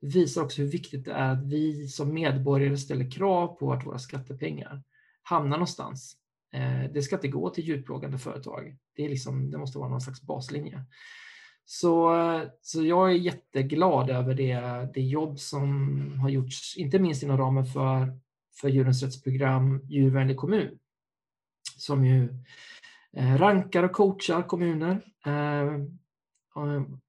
[0.00, 3.86] Det visar också hur viktigt det är att vi som medborgare ställer krav på att
[3.86, 4.82] våra skattepengar
[5.22, 6.16] hamnar någonstans.
[6.56, 8.76] Eh, det ska inte gå till djurplågande företag.
[8.96, 10.84] Det, är liksom, det måste vara någon slags baslinje.
[11.64, 12.14] Så,
[12.62, 17.66] så jag är jätteglad över det, det jobb som har gjorts, inte minst inom ramen
[17.66, 18.18] för,
[18.60, 20.78] för Djurens rättsprogram Djurvänlig kommun,
[21.76, 22.28] som ju
[23.16, 25.80] eh, rankar och coachar kommuner eh,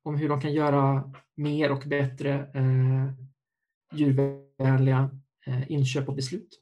[0.04, 3.14] om hur de kan göra mer och bättre eh,
[3.94, 5.10] djurvänliga
[5.46, 6.60] eh, inköp och beslut.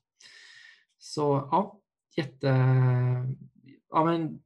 [0.98, 1.82] Så ja,
[2.16, 2.48] jätte,
[3.90, 4.40] ja men,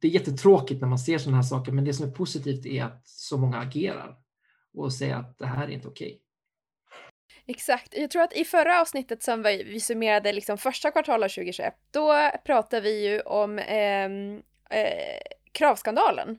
[0.00, 2.84] det är jättetråkigt när man ser sådana här saker, men det som är positivt är
[2.84, 4.16] att så många agerar
[4.74, 6.06] och säger att det här är inte okej.
[6.06, 6.20] Okay.
[7.46, 7.96] Exakt.
[7.96, 12.30] Jag tror att i förra avsnittet som vi, vi summerade liksom första kvartalet 2021, då
[12.44, 14.04] pratade vi ju om eh,
[14.80, 15.20] eh,
[15.52, 16.38] kravskandalen.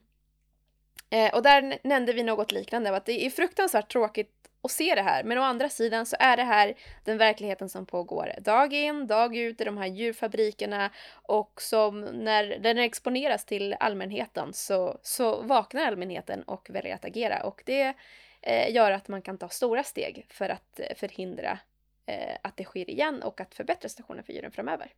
[1.12, 5.02] Eh, och där nämnde vi något liknande, att det är fruktansvärt tråkigt att se det
[5.02, 5.24] här.
[5.24, 9.36] Men å andra sidan så är det här den verkligheten som pågår dag in, dag
[9.36, 15.86] ut i de här djurfabrikerna och som när den exponeras till allmänheten så, så vaknar
[15.86, 17.94] allmänheten och väljer att agera och det
[18.42, 21.60] eh, gör att man kan ta stora steg för att eh, förhindra
[22.06, 24.94] eh, att det sker igen och att förbättra situationen för djuren framöver.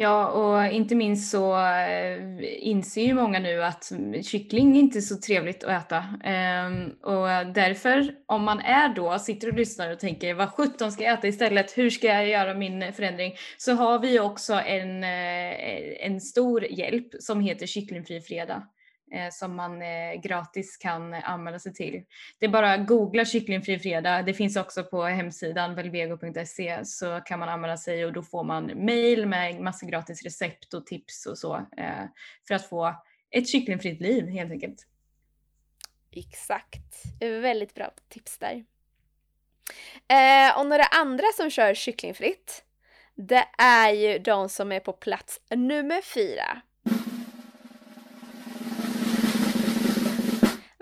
[0.00, 2.18] Ja, och inte minst så eh,
[2.68, 6.04] inser ju många nu att kyckling är inte är så trevligt att äta.
[6.24, 11.04] Ehm, och därför, om man är då, sitter och lyssnar och tänker vad sjutton ska
[11.04, 13.32] jag äta istället, hur ska jag göra min förändring?
[13.56, 18.62] Så har vi också en, eh, en stor hjälp som heter Kycklingfri fredag
[19.12, 22.04] Eh, som man eh, gratis kan anmäla sig till.
[22.38, 24.22] Det är bara att googla kycklingfri fredag.
[24.22, 28.84] Det finns också på hemsidan velvego.se så kan man anmäla sig och då får man
[28.84, 32.04] mail med massa gratis recept och tips och så eh,
[32.48, 32.94] för att få
[33.30, 34.86] ett kycklingfritt liv helt enkelt.
[36.10, 37.02] Exakt.
[37.20, 38.64] Väldigt bra tips där.
[40.56, 42.64] Och några andra som kör kycklingfritt
[43.14, 46.62] det är ju de som är på plats nummer fyra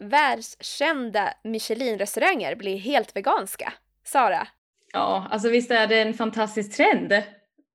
[0.08, 3.72] världskända Michelin-restauranger blir helt veganska.
[4.04, 4.48] Sara?
[4.92, 7.22] Ja, alltså visst är det en fantastisk trend.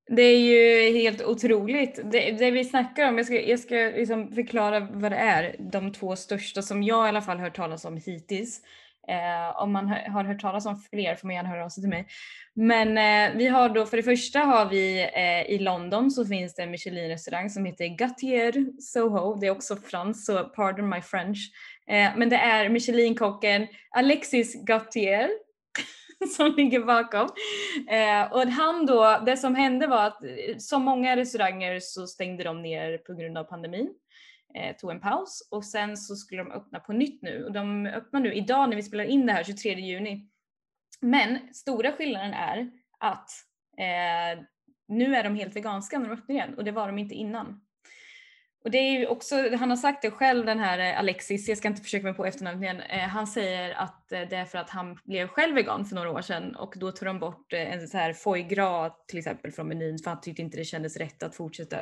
[0.08, 2.00] Det är ju helt otroligt.
[2.12, 5.94] Det, det vi snackar om, jag ska, jag ska liksom förklara vad det är, de
[5.94, 8.62] två största som jag i alla fall hört talas om hittills.
[9.08, 11.90] Eh, om man har hört talas om fler får man gärna höra av sig till
[11.90, 12.08] mig.
[12.54, 16.56] Men eh, vi har då, för det första har vi eh, i London så finns
[16.56, 19.36] det en Michelin-restaurang som heter Gatier Soho.
[19.36, 21.52] Det är också franskt så pardon my French.
[21.92, 25.30] Eh, men det är Michelinkocken Alexis Gautier
[26.38, 27.30] som ligger bakom.
[27.90, 32.44] Eh, och han då, det som hände var att eh, som många restauranger så stängde
[32.44, 33.94] de ner på grund av pandemin.
[34.56, 37.86] Eh, tog en paus och sen så skulle de öppna på nytt nu och de
[37.86, 40.28] öppnar nu idag när vi spelar in det här 23 juni.
[41.02, 43.30] Men stora skillnaden är att
[43.78, 44.44] eh,
[44.88, 47.62] nu är de helt veganska när de öppnar igen och det var de inte innan.
[48.64, 51.58] Och det är ju också, han har sagt det själv den här eh, Alexis, jag
[51.58, 54.58] ska inte försöka mig på efternamnet igen, eh, han säger att eh, det är för
[54.58, 57.88] att han blev själv vegan för några år sedan och då tog de bort en
[57.88, 61.24] så här foie gras till exempel från menyn för han tyckte inte det kändes rätt
[61.24, 61.78] att fortsätta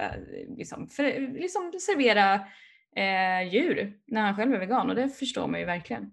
[0.58, 2.34] liksom, för, liksom servera
[2.96, 6.12] eh, djur när han själv är vegan och det förstår man ju verkligen.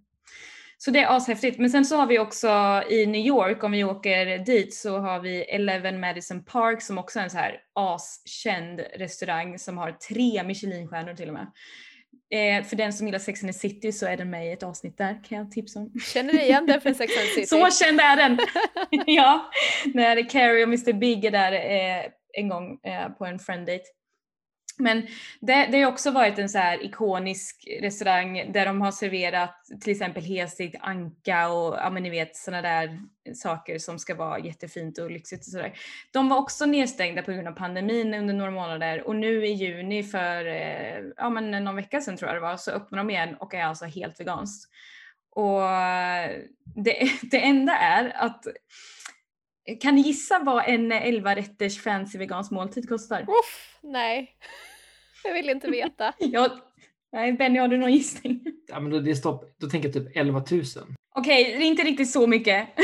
[0.79, 1.59] Så det är ashäftigt.
[1.59, 5.21] Men sen så har vi också i New York, om vi åker dit, så har
[5.21, 10.43] vi Eleven Madison Park som också är en så här askänd restaurang som har tre
[10.43, 11.47] Michelinstjärnor till och med.
[12.31, 14.63] Eh, för den som gillar Sex and the City så är den med i ett
[14.63, 15.93] avsnitt där kan jag tipsa om.
[16.13, 17.47] Känner du igen den från Sex and the City?
[17.47, 18.39] så känd är den!
[19.07, 19.51] ja,
[19.95, 23.85] när Carrie och Mr Big är där eh, en gång eh, på en friend date.
[24.79, 25.07] Men
[25.41, 29.93] det, det har också varit en så här ikonisk restaurang där de har serverat till
[29.93, 33.01] exempel helstekt anka och ja men ni vet sådana där
[33.35, 35.79] saker som ska vara jättefint och lyxigt och sådär.
[36.13, 40.03] De var också nedstängda på grund av pandemin under några månader och nu i juni
[40.03, 43.35] för eh, ja men någon vecka sedan tror jag det var så öppnar de igen
[43.35, 44.71] och är alltså helt veganskt.
[45.31, 45.61] Och
[46.65, 48.47] det, det enda är att
[49.81, 53.23] kan ni gissa vad en 11 rätters fancy vegansk måltid kostar?
[53.23, 54.37] Uff, nej.
[55.25, 56.13] Jag vill inte veta.
[56.19, 56.59] ja,
[57.13, 58.41] nej, Benny, har du någon gissning?
[58.69, 60.45] Ja, men då, det är stopp, då tänker jag typ 11 000.
[61.15, 62.69] Okej, okay, det är inte riktigt så mycket.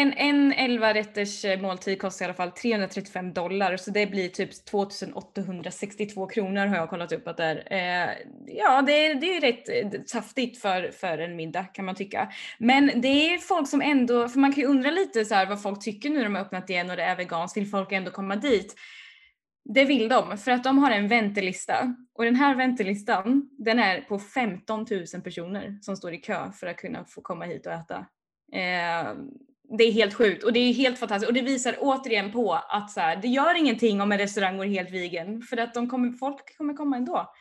[0.00, 4.28] En, en 11 rätters eh, måltid kostar i alla fall 335 dollar så det blir
[4.28, 7.56] typ 2862 kronor har jag kollat upp att det är.
[7.70, 11.94] Eh, ja, det är, det är rätt eh, saftigt för, för en middag kan man
[11.94, 12.32] tycka.
[12.58, 15.62] Men det är folk som ändå, för man kan ju undra lite så här vad
[15.62, 18.10] folk tycker nu när de har öppnat igen och det är veganskt, vill folk ändå
[18.10, 18.74] komma dit?
[19.64, 24.00] Det vill de för att de har en väntelista och den här väntelistan den är
[24.00, 27.72] på 15 000 personer som står i kö för att kunna få komma hit och
[27.72, 28.06] äta.
[28.52, 29.14] Eh,
[29.78, 32.90] det är helt sjukt och det är helt fantastiskt och det visar återigen på att
[32.90, 36.12] så här, det gör ingenting om en restaurang går helt vegan för att de kommer,
[36.12, 37.32] folk kommer komma ändå.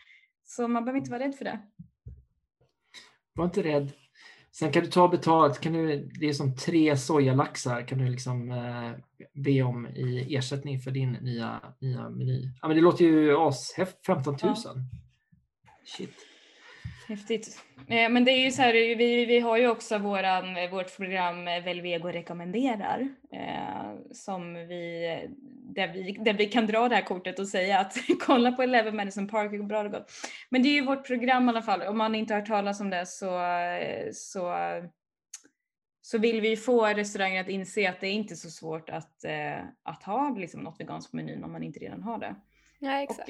[0.46, 1.60] Så man behöver inte vara rädd för det.
[3.34, 3.92] Var inte rädd.
[4.52, 8.52] Sen kan du ta betalt, kan du, det är som tre sojalaxar kan du liksom
[8.52, 8.92] eh,
[9.34, 12.52] be om i ersättning för din nya, nya meny.
[12.62, 13.74] Ja, men det låter ju as
[14.06, 14.56] 15 000.
[14.66, 14.76] Ja.
[15.86, 16.29] Shit.
[17.10, 17.62] Häftigt.
[17.88, 21.46] Eh, men det är ju så här, vi, vi har ju också våran, vårt program
[21.46, 25.28] Velvego rekommenderar eh, som vi
[25.76, 28.96] där, vi, där vi kan dra det här kortet och säga att kolla på Eleven
[28.96, 30.06] Madison Park, hur bra det går.
[30.50, 31.82] Men det är ju vårt program i alla fall.
[31.82, 33.42] Om man inte har hört talas om det så,
[34.14, 34.54] så,
[36.02, 39.60] så vill vi få restauranger att inse att det är inte så svårt att, eh,
[39.84, 42.36] att ha liksom något veganskt på menyn om man inte redan har det.
[42.80, 43.30] Ja, exakt.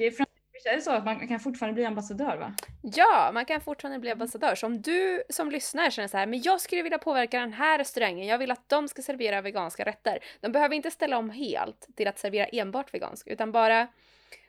[0.64, 2.54] Är det så att man kan fortfarande bli ambassadör va?
[2.82, 4.54] Ja, man kan fortfarande bli ambassadör.
[4.54, 7.78] Så om du som lyssnar känner så här, men jag skulle vilja påverka den här
[7.78, 10.18] restaurangen, jag vill att de ska servera veganska rätter.
[10.40, 13.86] De behöver inte ställa om helt till att servera enbart veganska, utan bara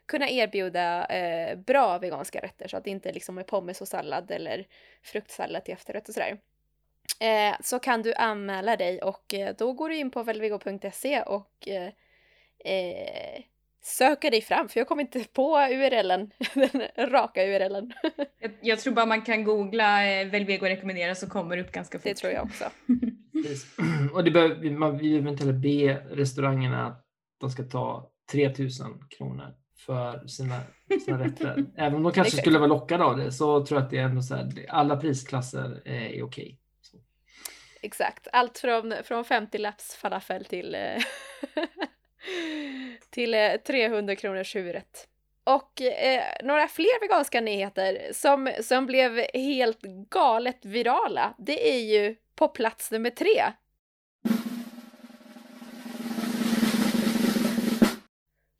[0.06, 4.32] kunna erbjuda eh, bra veganska rätter så att det inte liksom är pommes och sallad
[4.32, 4.67] eller
[5.04, 6.38] fruktsallad till efterrätt och sådär.
[7.19, 11.67] Eh, så kan du anmäla dig och eh, då går du in på velvigo.se och
[11.67, 11.91] eh,
[12.65, 13.43] eh,
[13.82, 16.32] söka dig fram, för jag kommer inte på URLen,
[16.96, 17.94] den raka URLen.
[18.39, 21.98] Jag, jag, tror bara man kan googla eh, Velvego rekommenderar så kommer det upp ganska
[21.98, 22.04] fort.
[22.04, 22.63] Det tror jag också.
[24.13, 27.06] Och det behöver, man, behöver inte heller be restaurangerna att
[27.39, 30.60] de ska ta 3000 kronor för sina,
[31.06, 31.65] sina rätter.
[31.76, 34.04] Även om de kanske skulle vara lockade av det så tror jag att det är
[34.04, 36.58] ändå så här, alla prisklasser är, okej.
[37.82, 40.76] Exakt, allt från, från 50 laps falafel till
[42.21, 43.36] eh, till
[43.67, 45.07] 300 eh, kronors huvudrätt.
[45.43, 52.15] Och eh, några fler veganska nyheter som, som blev helt galet virala, det är ju
[52.36, 53.43] på plats nummer tre.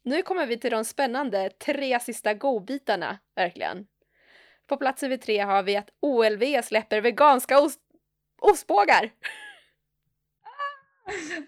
[0.04, 3.88] Nu kommer vi till de spännande tre sista godbitarna, verkligen.
[4.67, 7.80] På plats nummer tre har vi att OLV släpper veganska ost
[8.41, 9.12] ostbågar.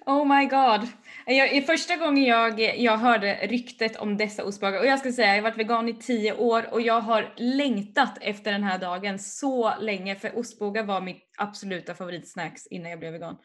[0.06, 0.88] Oh my god.
[1.26, 5.36] Jag, första gången jag, jag hörde ryktet om dessa ostbågar och jag ska säga jag
[5.36, 9.74] har varit vegan i tio år och jag har längtat efter den här dagen så
[9.80, 13.38] länge för ostbågar var mitt absoluta favoritsnacks innan jag blev vegan.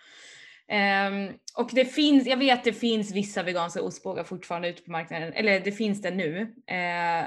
[0.71, 5.33] Um, och det finns, jag vet det finns vissa veganska ostbågar fortfarande ute på marknaden,
[5.33, 6.41] eller det finns det nu.
[6.41, 6.49] Uh,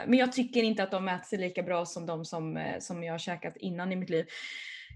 [0.08, 3.04] men jag tycker inte att de äter sig lika bra som de som, eh, som
[3.04, 4.26] jag har käkat innan i mitt liv.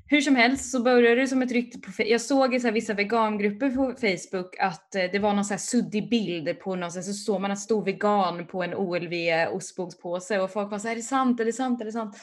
[0.08, 2.94] Hur som helst så började det som ett rykte på Jag såg i så vissa
[2.94, 7.02] vegangrupper på Facebook att eh, det var någon så här suddig bild på någon så,
[7.02, 9.14] så man en stor vegan på en OLV
[9.52, 12.16] ostbågspåse och folk var så här, är det sant, är det sant, är det sant?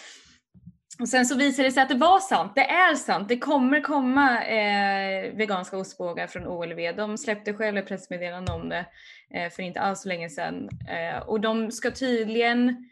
[1.00, 3.80] Och sen så visade det sig att det var sant, det är sant, det kommer
[3.80, 6.96] komma eh, veganska ostbågar från OLV.
[6.96, 8.86] De släppte själva ett pressmeddelande om det
[9.34, 10.68] eh, för inte alls så länge sedan.
[10.88, 12.88] Eh, och de ska tydligen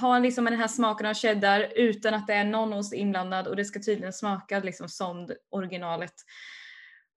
[0.00, 3.56] ha liksom den här smaken av cheddar utan att det är någon ost inblandad och
[3.56, 6.14] det ska tydligen smaka liksom som originalet.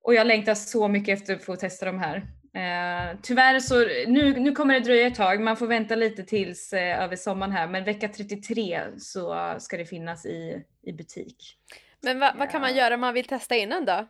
[0.03, 2.17] Och jag längtar så mycket efter att få testa de här.
[2.55, 6.73] Eh, tyvärr så, nu, nu kommer det dröja ett tag, man får vänta lite tills
[6.73, 11.57] eh, över sommaren här, men vecka 33 så ska det finnas i, i butik.
[12.01, 14.07] Men va, vad kan man göra om man vill testa innan då?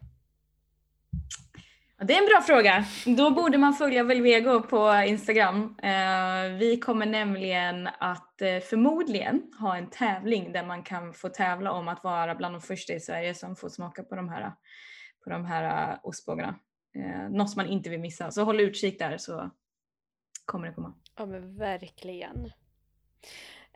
[1.98, 2.86] Det är en bra fråga.
[3.18, 5.76] Då borde man följa Velvego på Instagram.
[5.84, 11.72] Eh, vi kommer nämligen att eh, förmodligen ha en tävling där man kan få tävla
[11.72, 14.54] om att vara bland de första i Sverige som får smaka på de här,
[15.24, 16.60] på de här eh, ostbågarna.
[17.30, 18.32] Något som man inte vill missa.
[18.32, 19.52] Så håll utkik där så
[20.46, 20.94] kommer det komma.
[21.18, 22.52] Ja men verkligen.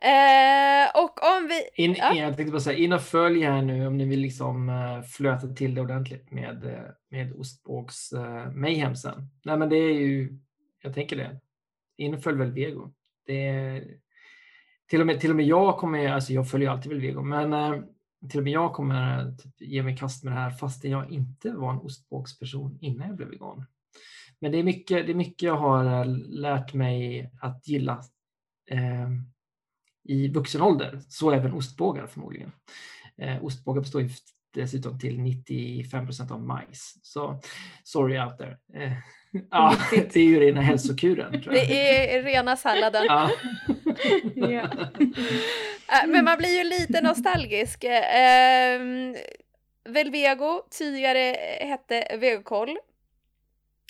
[0.02, 1.82] Eh, och om vi...
[1.84, 2.14] In, ja.
[2.14, 5.48] Jag tänkte bara säga, in och följ här nu om ni vill liksom uh, flöta
[5.48, 9.30] till det ordentligt med, uh, med ostbågs uh, mayhem sen.
[9.44, 10.38] Nej men det är ju,
[10.82, 11.40] jag tänker det.
[11.96, 12.92] In och följ väl Vego.
[13.26, 13.84] Det är,
[14.88, 17.52] till, och med, till och med jag kommer, alltså jag följer alltid väl Vego, men
[17.52, 17.82] uh,
[18.30, 21.50] till och med jag kommer typ, ge mig kast med det här fastän jag inte
[21.50, 23.64] var en ostbågsperson innan jag blev vegan.
[24.38, 28.02] Men det är mycket, det är mycket jag har lärt mig att gilla
[30.04, 31.00] i vuxen ålder.
[31.08, 32.52] Så även ostbågar förmodligen.
[33.18, 34.08] Eh, ostbågar består ju
[34.54, 36.94] dessutom till 95 procent av majs.
[37.02, 37.40] Så
[37.84, 38.56] sorry out there.
[38.74, 38.92] Eh,
[39.50, 41.42] ja, det är ju rena hälsokuren.
[41.50, 43.04] Det är rena salladen.
[43.06, 43.30] Ja.
[44.34, 44.68] ja.
[45.90, 47.84] Eh, men man blir ju lite nostalgisk.
[47.84, 48.80] Eh,
[49.84, 52.78] Velvego, tidigare hette Vegokoll,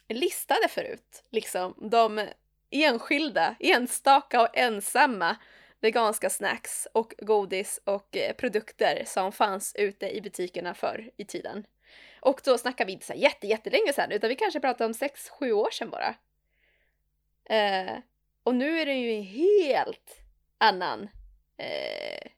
[0.08, 2.26] listade förut liksom de
[2.70, 5.36] enskilda, enstaka och ensamma
[5.80, 11.66] veganska snacks och godis och eh, produkter som fanns ute i butikerna förr i tiden.
[12.20, 15.52] Och då snackar vi inte så jätte, jättelänge sedan, utan vi kanske pratar om 6-7
[15.52, 16.14] år sedan bara.
[17.44, 17.98] Eh,
[18.42, 20.20] och nu är det ju en helt
[20.58, 21.08] annan
[21.56, 22.30] eh,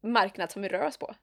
[0.00, 1.14] marknad som vi rör oss på.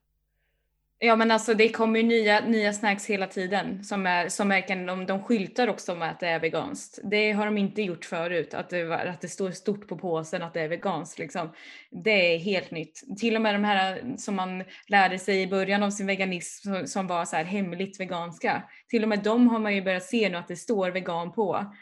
[0.99, 4.85] Ja men alltså det kommer ju nya, nya snacks hela tiden som, är, som är,
[4.87, 6.99] de, de skyltar också om att det är veganskt.
[7.03, 10.53] Det har de inte gjort förut, att det, att det står stort på påsen att
[10.53, 11.19] det är veganskt.
[11.19, 11.51] Liksom.
[11.91, 13.17] Det är helt nytt.
[13.19, 16.85] Till och med de här eh, som man lärde sig i början av sin veganism
[16.85, 18.63] som var så här hemligt veganska.
[18.89, 21.73] Till och med de har man ju börjat se nu att det står vegan på.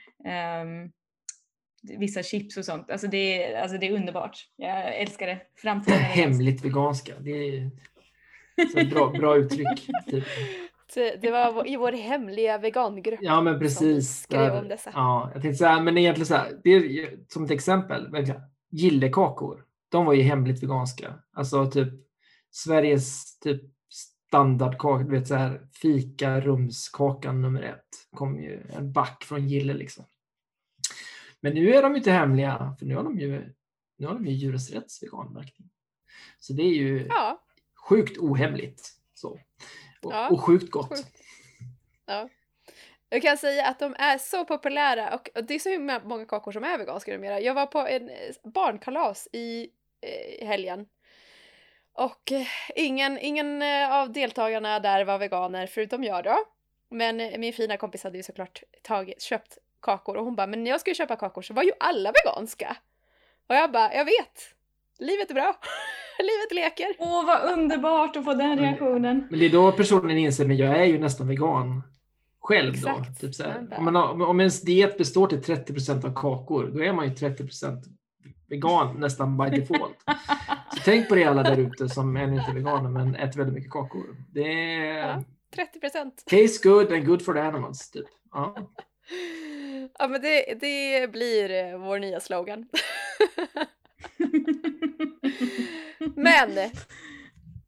[0.64, 0.92] Um,
[2.00, 2.92] vissa chips och sånt.
[2.92, 4.38] Alltså det, är, alltså det är underbart.
[4.56, 5.42] Jag älskar det.
[5.56, 7.14] Framtiden Hemligt veganska.
[7.20, 7.72] Det är
[8.74, 9.90] så bra, bra uttryck.
[10.08, 10.24] Typ.
[11.22, 14.08] Det var i vår hemliga vegangrupp Ja men precis.
[14.08, 14.92] Som skrev om dessa.
[14.94, 18.26] Ja, jag tänkte säga, men egentligen så här, det är som ett exempel,
[18.72, 19.66] gillekakor.
[19.90, 21.14] De var ju hemligt veganska.
[21.34, 21.94] Alltså typ
[22.52, 23.62] Sveriges typ
[24.34, 27.88] standardkaka, du vet så här fika rumskakan nummer ett.
[28.16, 30.06] kom ju en back från Gille liksom.
[31.42, 33.54] Men nu är de inte hemliga, för nu har de ju,
[33.98, 35.70] nu har de ju djurens rätts veganmärkning.
[36.40, 37.43] Så det är ju Ja,
[37.90, 38.90] sjukt ohemligt.
[39.14, 39.30] Så.
[40.02, 40.90] Och, Ja, och sjukt gott.
[40.98, 41.18] sjukt.
[42.06, 42.30] ja.
[43.10, 46.26] Jag kan säga att de är så populära och och det är så himla många
[46.26, 47.40] kakor som är veganska numera.
[47.40, 49.70] Jag var på en eh, barnkalas i
[50.02, 50.86] eh, helgen.
[51.94, 56.38] Och eh, ingen, ingen eh, av deltagarna där var veganer förutom jag då.
[56.90, 60.72] Men min fina kompis hade ju såklart tagit, köpt kakor och hon bara men när
[60.72, 62.78] jag skulle köpa kakor så var ju alla veganska.
[63.48, 64.56] Och jag bara jag vet.
[65.00, 65.56] Livet är bra.
[66.20, 66.88] Livet leker.
[67.00, 69.28] Åh, vad underbart att få den reaktionen.
[69.30, 71.84] Men det är då personen inser, men jag är ju nästan vegan
[72.40, 72.90] själv då.
[72.90, 73.22] Exakt.
[73.22, 73.44] Typ så
[73.78, 77.14] Om, man har, om ens diet består till 30% av kakor, då är man ju
[77.14, 77.84] 30%
[78.50, 79.98] vegan nästan by default.
[80.74, 83.56] Så tänk på det alla där ute som ännu inte är veganer men äter väldigt
[83.56, 84.04] mycket kakor.
[84.34, 84.42] Det
[84.74, 85.24] är Ja.
[85.56, 86.24] 30 procent.
[86.30, 87.92] taste good and good for the animals.
[87.92, 88.06] Typ.
[88.34, 88.56] Ja.
[90.00, 92.66] Ja men det, det blir eh, vår nya slogan.
[96.24, 96.70] Men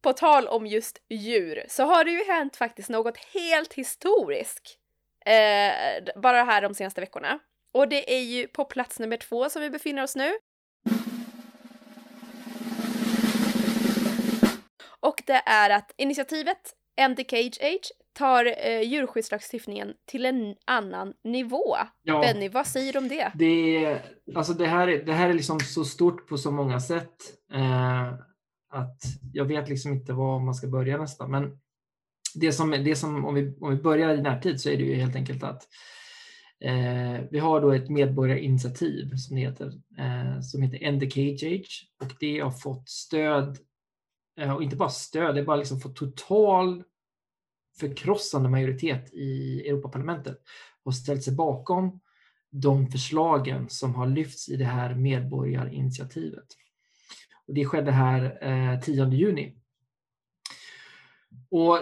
[0.02, 4.78] på tal om just djur så har det ju hänt faktiskt något helt historiskt
[5.26, 7.38] eh, bara här de senaste veckorna.
[7.74, 10.32] Och det är ju på plats nummer två som vi befinner oss nu.
[15.00, 21.12] Och det är att initiativet End the Cage Age tar eh, djurskyddslagstiftningen till en annan
[21.24, 21.76] nivå.
[22.02, 22.20] Ja.
[22.20, 23.32] Benny, vad säger du om det?
[23.34, 24.00] Det, är-
[24.34, 27.16] alltså det, här är, det här är liksom så stort på så många sätt
[27.52, 28.12] eh,
[28.68, 29.02] att
[29.32, 31.30] jag vet liksom inte var man ska börja nästan.
[31.30, 31.58] Men
[32.34, 34.94] det som, det som om, vi, om vi börjar i närtid så är det ju
[34.94, 35.68] helt enkelt att
[36.60, 39.66] eh, vi har då ett medborgarinitiativ som det heter,
[39.98, 43.58] eh, som heter End the Cage Age och det har fått stöd,
[44.40, 46.82] eh, och inte bara stöd, det har bara liksom fått total
[47.80, 50.38] förkrossande majoritet i Europaparlamentet
[50.84, 52.00] och ställt sig bakom
[52.50, 56.46] de förslagen som har lyfts i det här medborgarinitiativet.
[57.46, 59.54] Det skedde här eh, 10 juni.
[61.50, 61.78] Och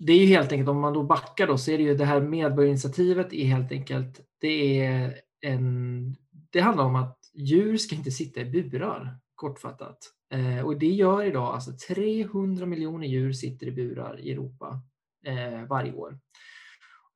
[0.00, 2.04] det är ju helt enkelt, om man då backar då, så är det ju det
[2.04, 6.16] här medborgarinitiativet är helt enkelt, det är en,
[6.50, 9.98] det handlar om att djur ska inte sitta i burar, kortfattat.
[10.30, 14.80] Eh, och det gör idag, alltså 300 miljoner djur sitter i burar i Europa
[15.26, 16.18] eh, varje år.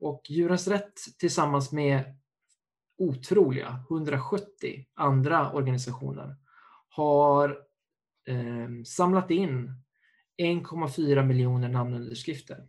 [0.01, 2.05] Och Djurens Rätt tillsammans med
[2.99, 6.37] otroliga 170 andra organisationer
[6.89, 7.59] har
[8.29, 9.73] eh, samlat in
[10.43, 12.67] 1,4 miljoner namnunderskrifter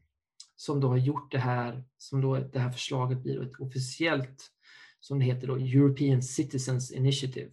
[0.55, 4.51] som då har gjort det här, som då det här förslaget blir ett officiellt,
[4.99, 7.51] som det heter då, European Citizens Initiative.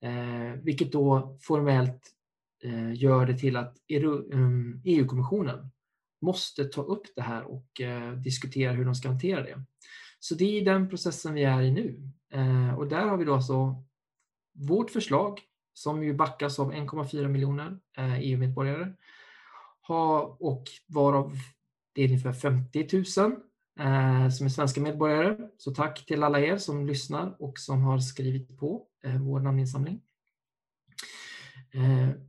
[0.00, 2.02] Eh, vilket då formellt
[2.64, 3.76] eh, gör det till att
[4.32, 5.70] ehm, EU-kommissionen
[6.20, 9.64] måste ta upp det här och eh, diskutera hur de ska hantera det.
[10.18, 12.10] Så det är den processen vi är i nu.
[12.32, 13.84] Eh, och där har vi då alltså
[14.52, 15.40] vårt förslag
[15.80, 18.92] som ju backas av 1,4 miljoner eh, e EU-medborgare
[20.38, 21.38] och varav
[21.92, 23.32] det är ungefär 50 000
[23.80, 25.36] eh, som är svenska medborgare.
[25.58, 30.00] Så tack till alla er som lyssnar och som har skrivit på eh, vår namninsamling.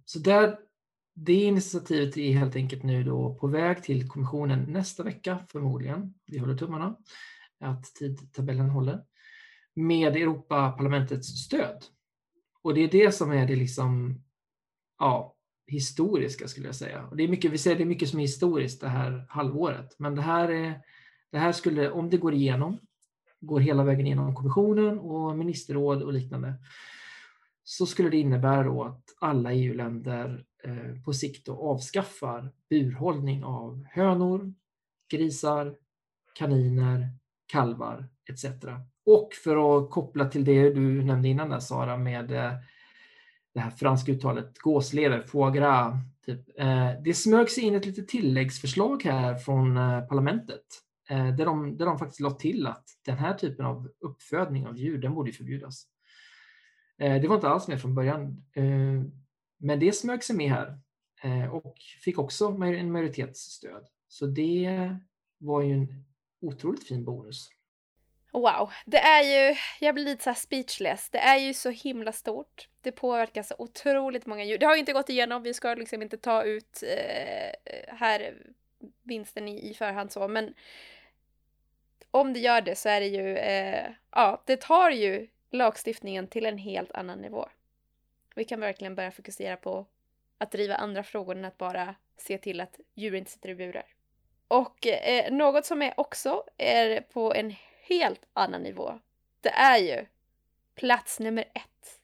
[0.06, 0.58] Så där,
[1.16, 6.14] det initiativet är helt enkelt nu då på väg till kommissionen nästa vecka förmodligen.
[6.26, 6.95] Vi håller tummarna
[7.60, 9.04] att tidtabellen håller
[9.74, 11.86] med Europaparlamentets stöd.
[12.62, 14.22] Och det är det som är det liksom,
[14.99, 15.36] ja,
[15.68, 17.07] historiska skulle jag säga.
[17.07, 19.95] Och det är mycket, vi säger det är mycket som är historiskt det här halvåret,
[19.99, 20.82] men det här är,
[21.32, 22.80] det här skulle, om det går igenom,
[23.39, 26.53] går hela vägen igenom kommissionen och ministerråd och liknande,
[27.64, 33.86] så skulle det innebära då att alla EU-länder eh, på sikt då avskaffar burhållning av
[33.89, 34.53] hönor,
[35.12, 35.76] grisar,
[36.34, 37.09] kaniner,
[37.45, 38.45] kalvar etc.
[39.06, 42.54] Och för att koppla till det du nämnde innan där Sara med eh,
[43.54, 45.93] det här franska uttalet gåslever, foie gras.
[46.26, 46.60] Typ.
[46.60, 50.66] Eh, det smög sig in ett litet tilläggsförslag här från eh, parlamentet
[51.38, 54.97] där, de, där de faktiskt la till att den här typen av uppfödning av djur,
[54.97, 55.86] den borde förbjudas.
[56.97, 58.43] Det var inte alls med från början,
[59.58, 63.84] men det smög sig med här och fick också en majoritetsstöd.
[64.08, 64.95] Så det
[65.38, 66.06] var ju en
[66.41, 67.49] otroligt fin bonus.
[68.32, 71.10] Wow, det är ju, jag blir lite så här speechless.
[71.10, 72.68] Det är ju så himla stort.
[72.82, 74.58] Det påverkar så otroligt många djur.
[74.58, 78.34] Det har ju inte gått igenom, vi ska liksom inte ta ut eh, här
[79.04, 80.54] vinsten i, i förhand så, men
[82.12, 86.46] om det gör det så är det ju, eh, ja, det tar ju lagstiftningen till
[86.46, 87.50] en helt annan nivå.
[88.36, 89.86] Vi kan verkligen börja fokusera på
[90.38, 93.86] att driva andra frågor än att bara se till att djur inte sitter i burar.
[94.48, 97.56] Och eh, något som är också är på en
[97.92, 99.00] helt annan nivå,
[99.42, 100.06] det är ju
[100.76, 102.00] plats nummer ett.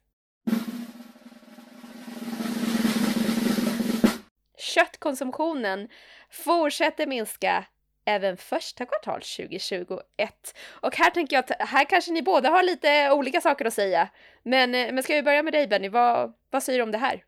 [4.57, 5.89] Köttkonsumtionen
[6.29, 7.65] fortsätter minska
[8.05, 10.57] även första kvartal 2021.
[10.81, 14.09] Och här tänker jag att här kanske ni båda har lite olika saker att säga.
[14.43, 16.97] Men, eh, men ska vi börja med dig Benny, vad, vad säger du om det
[16.97, 17.23] här?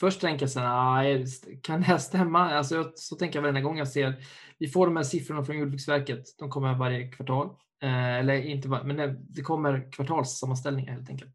[0.00, 1.24] Först tänker jag så här, ah,
[1.62, 2.50] kan det här stämma?
[2.50, 4.24] Alltså, så tänker jag varenda gång jag ser,
[4.58, 7.56] vi får de här siffrorna från Jordbruksverket, de kommer varje kvartal.
[7.82, 11.34] Eh, eller inte men det, det kommer kvartalssammanställningar helt enkelt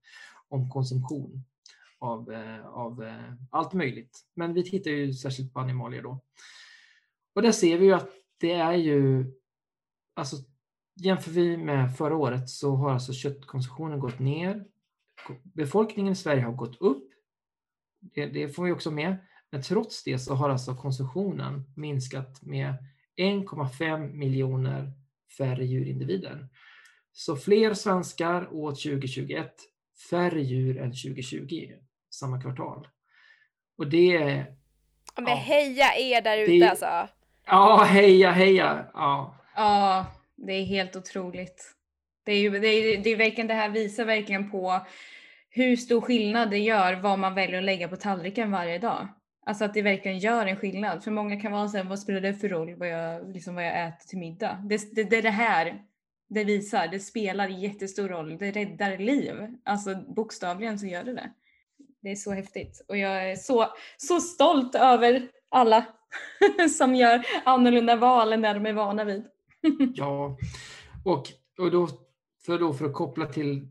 [0.50, 1.44] om konsumtion
[2.00, 4.20] av, eh, av eh, allt möjligt.
[4.36, 6.20] Men vi tittar ju särskilt på animalier då.
[7.36, 8.10] Och där ser vi ju att
[8.40, 9.32] det är ju,
[10.16, 10.36] alltså
[10.96, 14.66] jämför vi med förra året så har alltså köttkonsumtionen gått ner.
[15.44, 17.13] Befolkningen i Sverige har gått upp.
[18.16, 19.18] Det, det får vi också med.
[19.50, 22.74] Men trots det så har alltså konsumtionen minskat med
[23.18, 24.92] 1,5 miljoner
[25.38, 26.48] färre djurindivider.
[27.14, 29.54] Så fler svenskar åt 2021,
[30.10, 31.72] färre djur än 2020,
[32.10, 32.88] samma kvartal.
[33.78, 34.46] Och det är...
[35.16, 37.08] Men ja, heja er där ute alltså!
[37.46, 38.86] Ja, heja, heja!
[38.94, 39.36] Ja.
[39.56, 41.76] ja, det är helt otroligt.
[42.26, 44.82] Det, är ju, det, är, det, är verkligen, det här visar verkligen på
[45.56, 49.08] hur stor skillnad det gör vad man väljer att lägga på tallriken varje dag.
[49.46, 51.04] Alltså att det verkligen gör en skillnad.
[51.04, 53.88] För många kan vara såhär, vad spelar det för roll vad jag, liksom vad jag
[53.88, 54.64] äter till middag?
[54.70, 55.82] Det, det, det är det här
[56.30, 56.88] det visar.
[56.88, 58.38] Det spelar jättestor roll.
[58.38, 59.34] Det räddar liv.
[59.66, 61.32] Alltså bokstavligen så gör det det.
[62.02, 65.86] Det är så häftigt och jag är så, så stolt över alla
[66.78, 69.26] som gör annorlunda val än det de är vana vid.
[69.96, 70.38] ja,
[71.06, 71.28] och,
[71.60, 71.88] och då,
[72.46, 73.68] för, då för att koppla till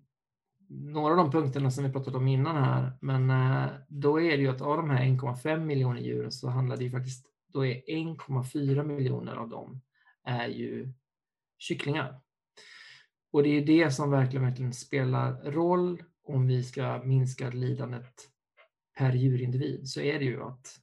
[0.72, 4.42] några av de punkterna som vi pratat om innan här, men eh, då är det
[4.42, 7.74] ju att av de här 1,5 miljoner djuren så handlar det ju faktiskt, då är
[7.74, 9.80] 1,4 miljoner av dem
[10.24, 10.92] är ju
[11.58, 12.20] kycklingar.
[13.32, 18.28] Och det är det som verkligen, verkligen spelar roll om vi ska minska lidandet
[18.98, 20.78] per djurindivid så är det ju att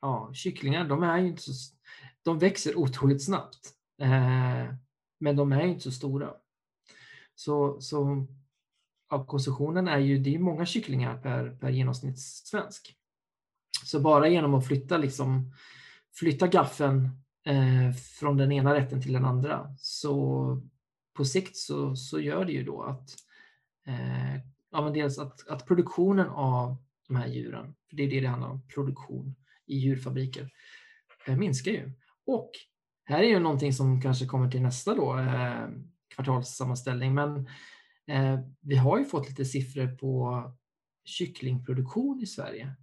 [0.00, 1.52] ja, kycklingar, de är ju inte så,
[2.22, 3.72] de växer otroligt snabbt.
[4.00, 4.74] Eh,
[5.18, 6.34] men de är inte så stora.
[7.34, 8.26] Så, så
[9.08, 12.94] av konsumtionen är ju, det är många kycklingar per, per genomsnittssvensk.
[13.84, 15.52] Så bara genom att flytta, liksom,
[16.14, 17.10] flytta gaffeln
[17.46, 20.62] eh, från den ena rätten till den andra så
[21.16, 23.10] på sikt så, så gör det ju då att,
[23.86, 24.36] eh,
[24.70, 26.76] ja, men dels att, att produktionen av
[27.08, 29.36] de här djuren, för det är det det handlar om, produktion
[29.66, 30.50] i djurfabriker,
[31.26, 31.92] eh, minskar ju.
[32.26, 32.50] Och
[33.04, 35.68] här är ju någonting som kanske kommer till nästa då, eh,
[36.14, 37.44] kvartalssammanställning, men eh,
[38.06, 40.42] Eh, vi har ju fått lite siffror på
[41.04, 42.76] kycklingproduktion i Sverige.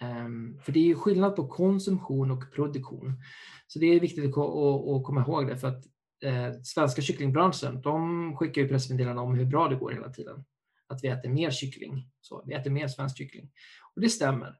[0.00, 3.22] Ehm, för det är ju skillnad på konsumtion och produktion.
[3.66, 5.84] Så det är viktigt att, att komma ihåg det för att
[6.22, 10.44] eh, svenska kycklingbranschen, de skickar ju pressmeddelanden om hur bra det går hela tiden.
[10.88, 13.50] Att vi äter mer kyckling, så vi äter mer svensk kyckling.
[13.94, 14.58] Och det stämmer.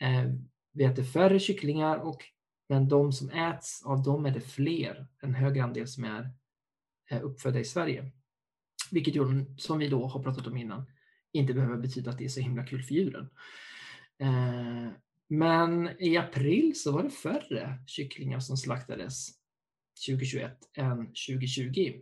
[0.00, 0.32] Eh,
[0.72, 2.24] vi äter färre kycklingar, och,
[2.68, 6.30] men de som äts, av dem är det fler, en högre andel som är
[7.10, 8.12] eh, uppfödda i Sverige.
[8.92, 10.86] Vilket ju, som vi då har pratat om innan,
[11.32, 13.28] inte behöver betyda att det är så himla kul för djuren.
[14.18, 14.88] Eh,
[15.28, 19.28] men i april så var det färre kycklingar som slaktades
[20.06, 22.00] 2021 än 2020.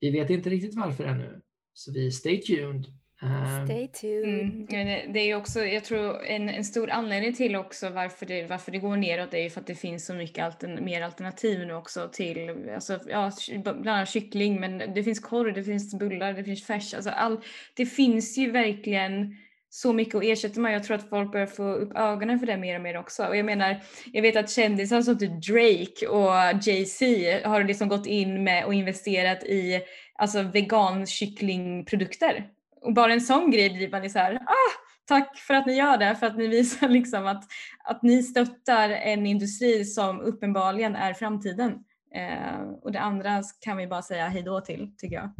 [0.00, 1.40] Vi vet inte riktigt varför ännu,
[1.72, 2.86] så vi stay tuned.
[3.22, 4.72] Um, stay tuned.
[4.72, 5.12] Mm.
[5.12, 8.78] Det är också, jag tror en, en stor anledning till också varför det, varför det
[8.78, 12.08] går neråt är ju för att det finns så mycket altern, mer alternativ nu också
[12.12, 16.66] till, alltså, ja, bland annat kyckling, men det finns korv, det finns bullar, det finns
[16.66, 17.40] färs, alltså all,
[17.74, 19.36] det finns ju verkligen
[19.68, 20.74] så mycket att ersätta med.
[20.74, 23.26] Jag tror att folk börjar få upp ögonen för det mer och mer också.
[23.26, 28.06] Och jag menar, jag vet att kändisar som typ Drake och Jay-Z har liksom gått
[28.06, 29.80] in med och investerat i
[30.14, 32.46] alltså vegankycklingprodukter.
[32.80, 34.72] Och bara en sån grej blir man så här, ah,
[35.04, 37.44] tack för att ni gör det, för att ni visar liksom att,
[37.84, 41.78] att ni stöttar en industri som uppenbarligen är framtiden.
[42.14, 45.30] Eh, och det andra kan vi bara säga hejdå till, tycker jag.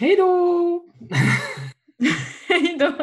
[0.00, 0.84] Hejdå!
[2.48, 2.94] Hej då!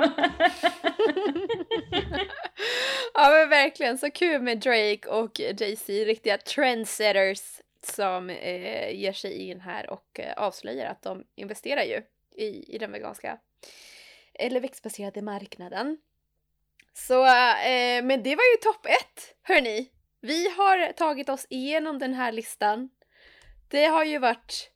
[3.14, 9.50] ja men verkligen så kul med Drake och Jay-Z, riktiga trendsetters som eh, ger sig
[9.50, 12.02] in här och eh, avslöjar att de investerar ju
[12.38, 13.38] i, i den veganska
[14.34, 15.98] eller växtbaserade marknaden.
[16.94, 19.92] Så, eh, men det var ju topp ett, hörni.
[20.22, 22.90] Vi har tagit oss igenom den här listan.
[23.68, 24.72] Det har ju varit,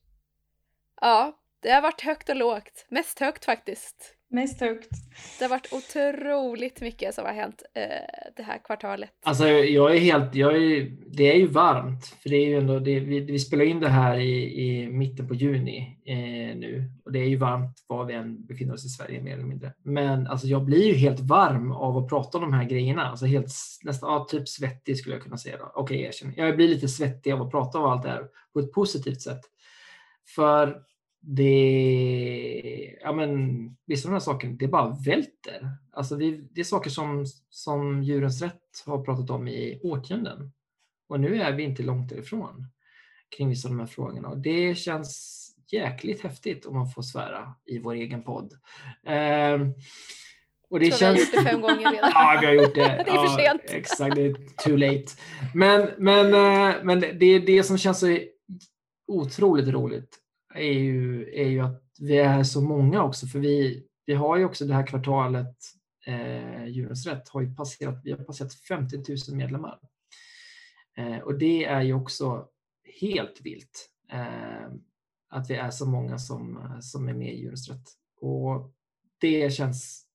[1.02, 2.86] ja, det har varit högt och lågt.
[2.90, 4.16] Mest högt faktiskt.
[4.32, 4.90] Mest högt.
[5.40, 7.84] Det har varit otroligt mycket som har hänt eh,
[8.36, 9.10] det här kvartalet.
[9.24, 12.80] Alltså jag är helt, jag är, det är ju varmt för det är ju ändå,
[12.80, 17.12] det, vi, vi spelar in det här i, i mitten på juni eh, nu och
[17.12, 19.74] det är ju varmt var vi än befinner oss i Sverige mer eller mindre.
[19.84, 23.26] Men alltså jag blir ju helt varm av att prata om de här grejerna, alltså
[23.26, 23.52] helt
[23.84, 25.72] nästan, ja, typ svettig skulle jag kunna säga då.
[25.76, 28.24] Okej, okay, jag jag blir lite svettig av att prata om allt det här
[28.54, 29.42] på ett positivt sätt.
[30.36, 30.89] För
[31.22, 35.72] det, ja men vissa av de här sakerna, det bara välter.
[35.92, 40.52] Alltså det, det är saker som, som Djurens Rätt har pratat om i årtionden.
[41.08, 42.68] Och nu är vi inte långt ifrån
[43.38, 44.28] kring vissa av de här frågorna.
[44.28, 48.54] Och det känns jäkligt häftigt om man får svära i vår egen podd.
[49.06, 49.60] Eh,
[50.70, 51.00] och det Jag känns...
[51.02, 52.12] vi har gjort det fem gånger redan.
[52.14, 52.82] ja, vi har gjort det.
[53.06, 53.62] det är för sent.
[53.66, 55.06] exakt, det är too late.
[55.54, 58.18] Men, men, eh, men det är det som känns så
[59.08, 60.20] otroligt roligt
[60.54, 64.46] är ju, är ju att vi är så många också, för vi, vi har ju
[64.46, 65.56] också det här kvartalet,
[66.06, 69.80] eh, Djurens Rätt, har ju passerat, vi har passerat 50 000 medlemmar.
[70.98, 72.48] Eh, och det är ju också
[73.00, 74.72] helt vilt eh,
[75.30, 77.88] att vi är så många som, som är med i Djurens Rätt.
[78.22, 78.72] Och
[79.20, 80.06] det känns,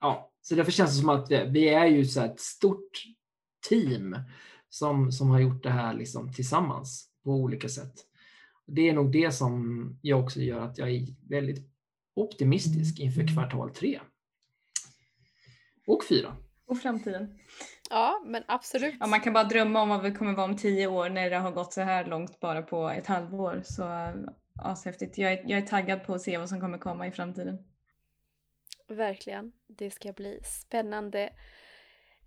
[0.00, 3.04] ja, så därför känns det som att vi, vi är ju så ett stort
[3.68, 4.16] team
[4.68, 7.94] som, som har gjort det här liksom tillsammans på olika sätt
[8.70, 11.70] det är nog det som jag också gör att jag är väldigt
[12.14, 14.00] optimistisk inför kvartal tre.
[15.86, 16.36] Och fyra.
[16.66, 17.38] Och framtiden.
[17.90, 18.94] Ja, men absolut.
[19.00, 21.36] Ja, man kan bara drömma om vad vi kommer vara om tio år när det
[21.36, 23.62] har gått så här långt bara på ett halvår.
[23.64, 24.12] Så
[24.54, 25.18] ashäftigt.
[25.18, 27.58] Jag är, jag är taggad på att se vad som kommer komma i framtiden.
[28.88, 29.52] Verkligen.
[29.66, 31.30] Det ska bli spännande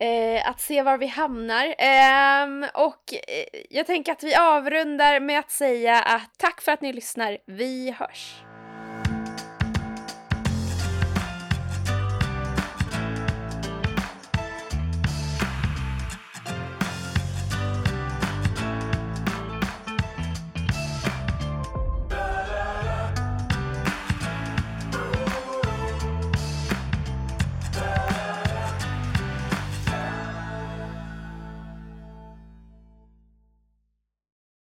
[0.04, 1.66] eh, att se var vi hamnar.
[1.66, 6.82] Eh, och eh, jag tänker att vi avrundar med att säga att tack för att
[6.82, 7.38] ni lyssnar.
[7.48, 8.44] Vi hörs!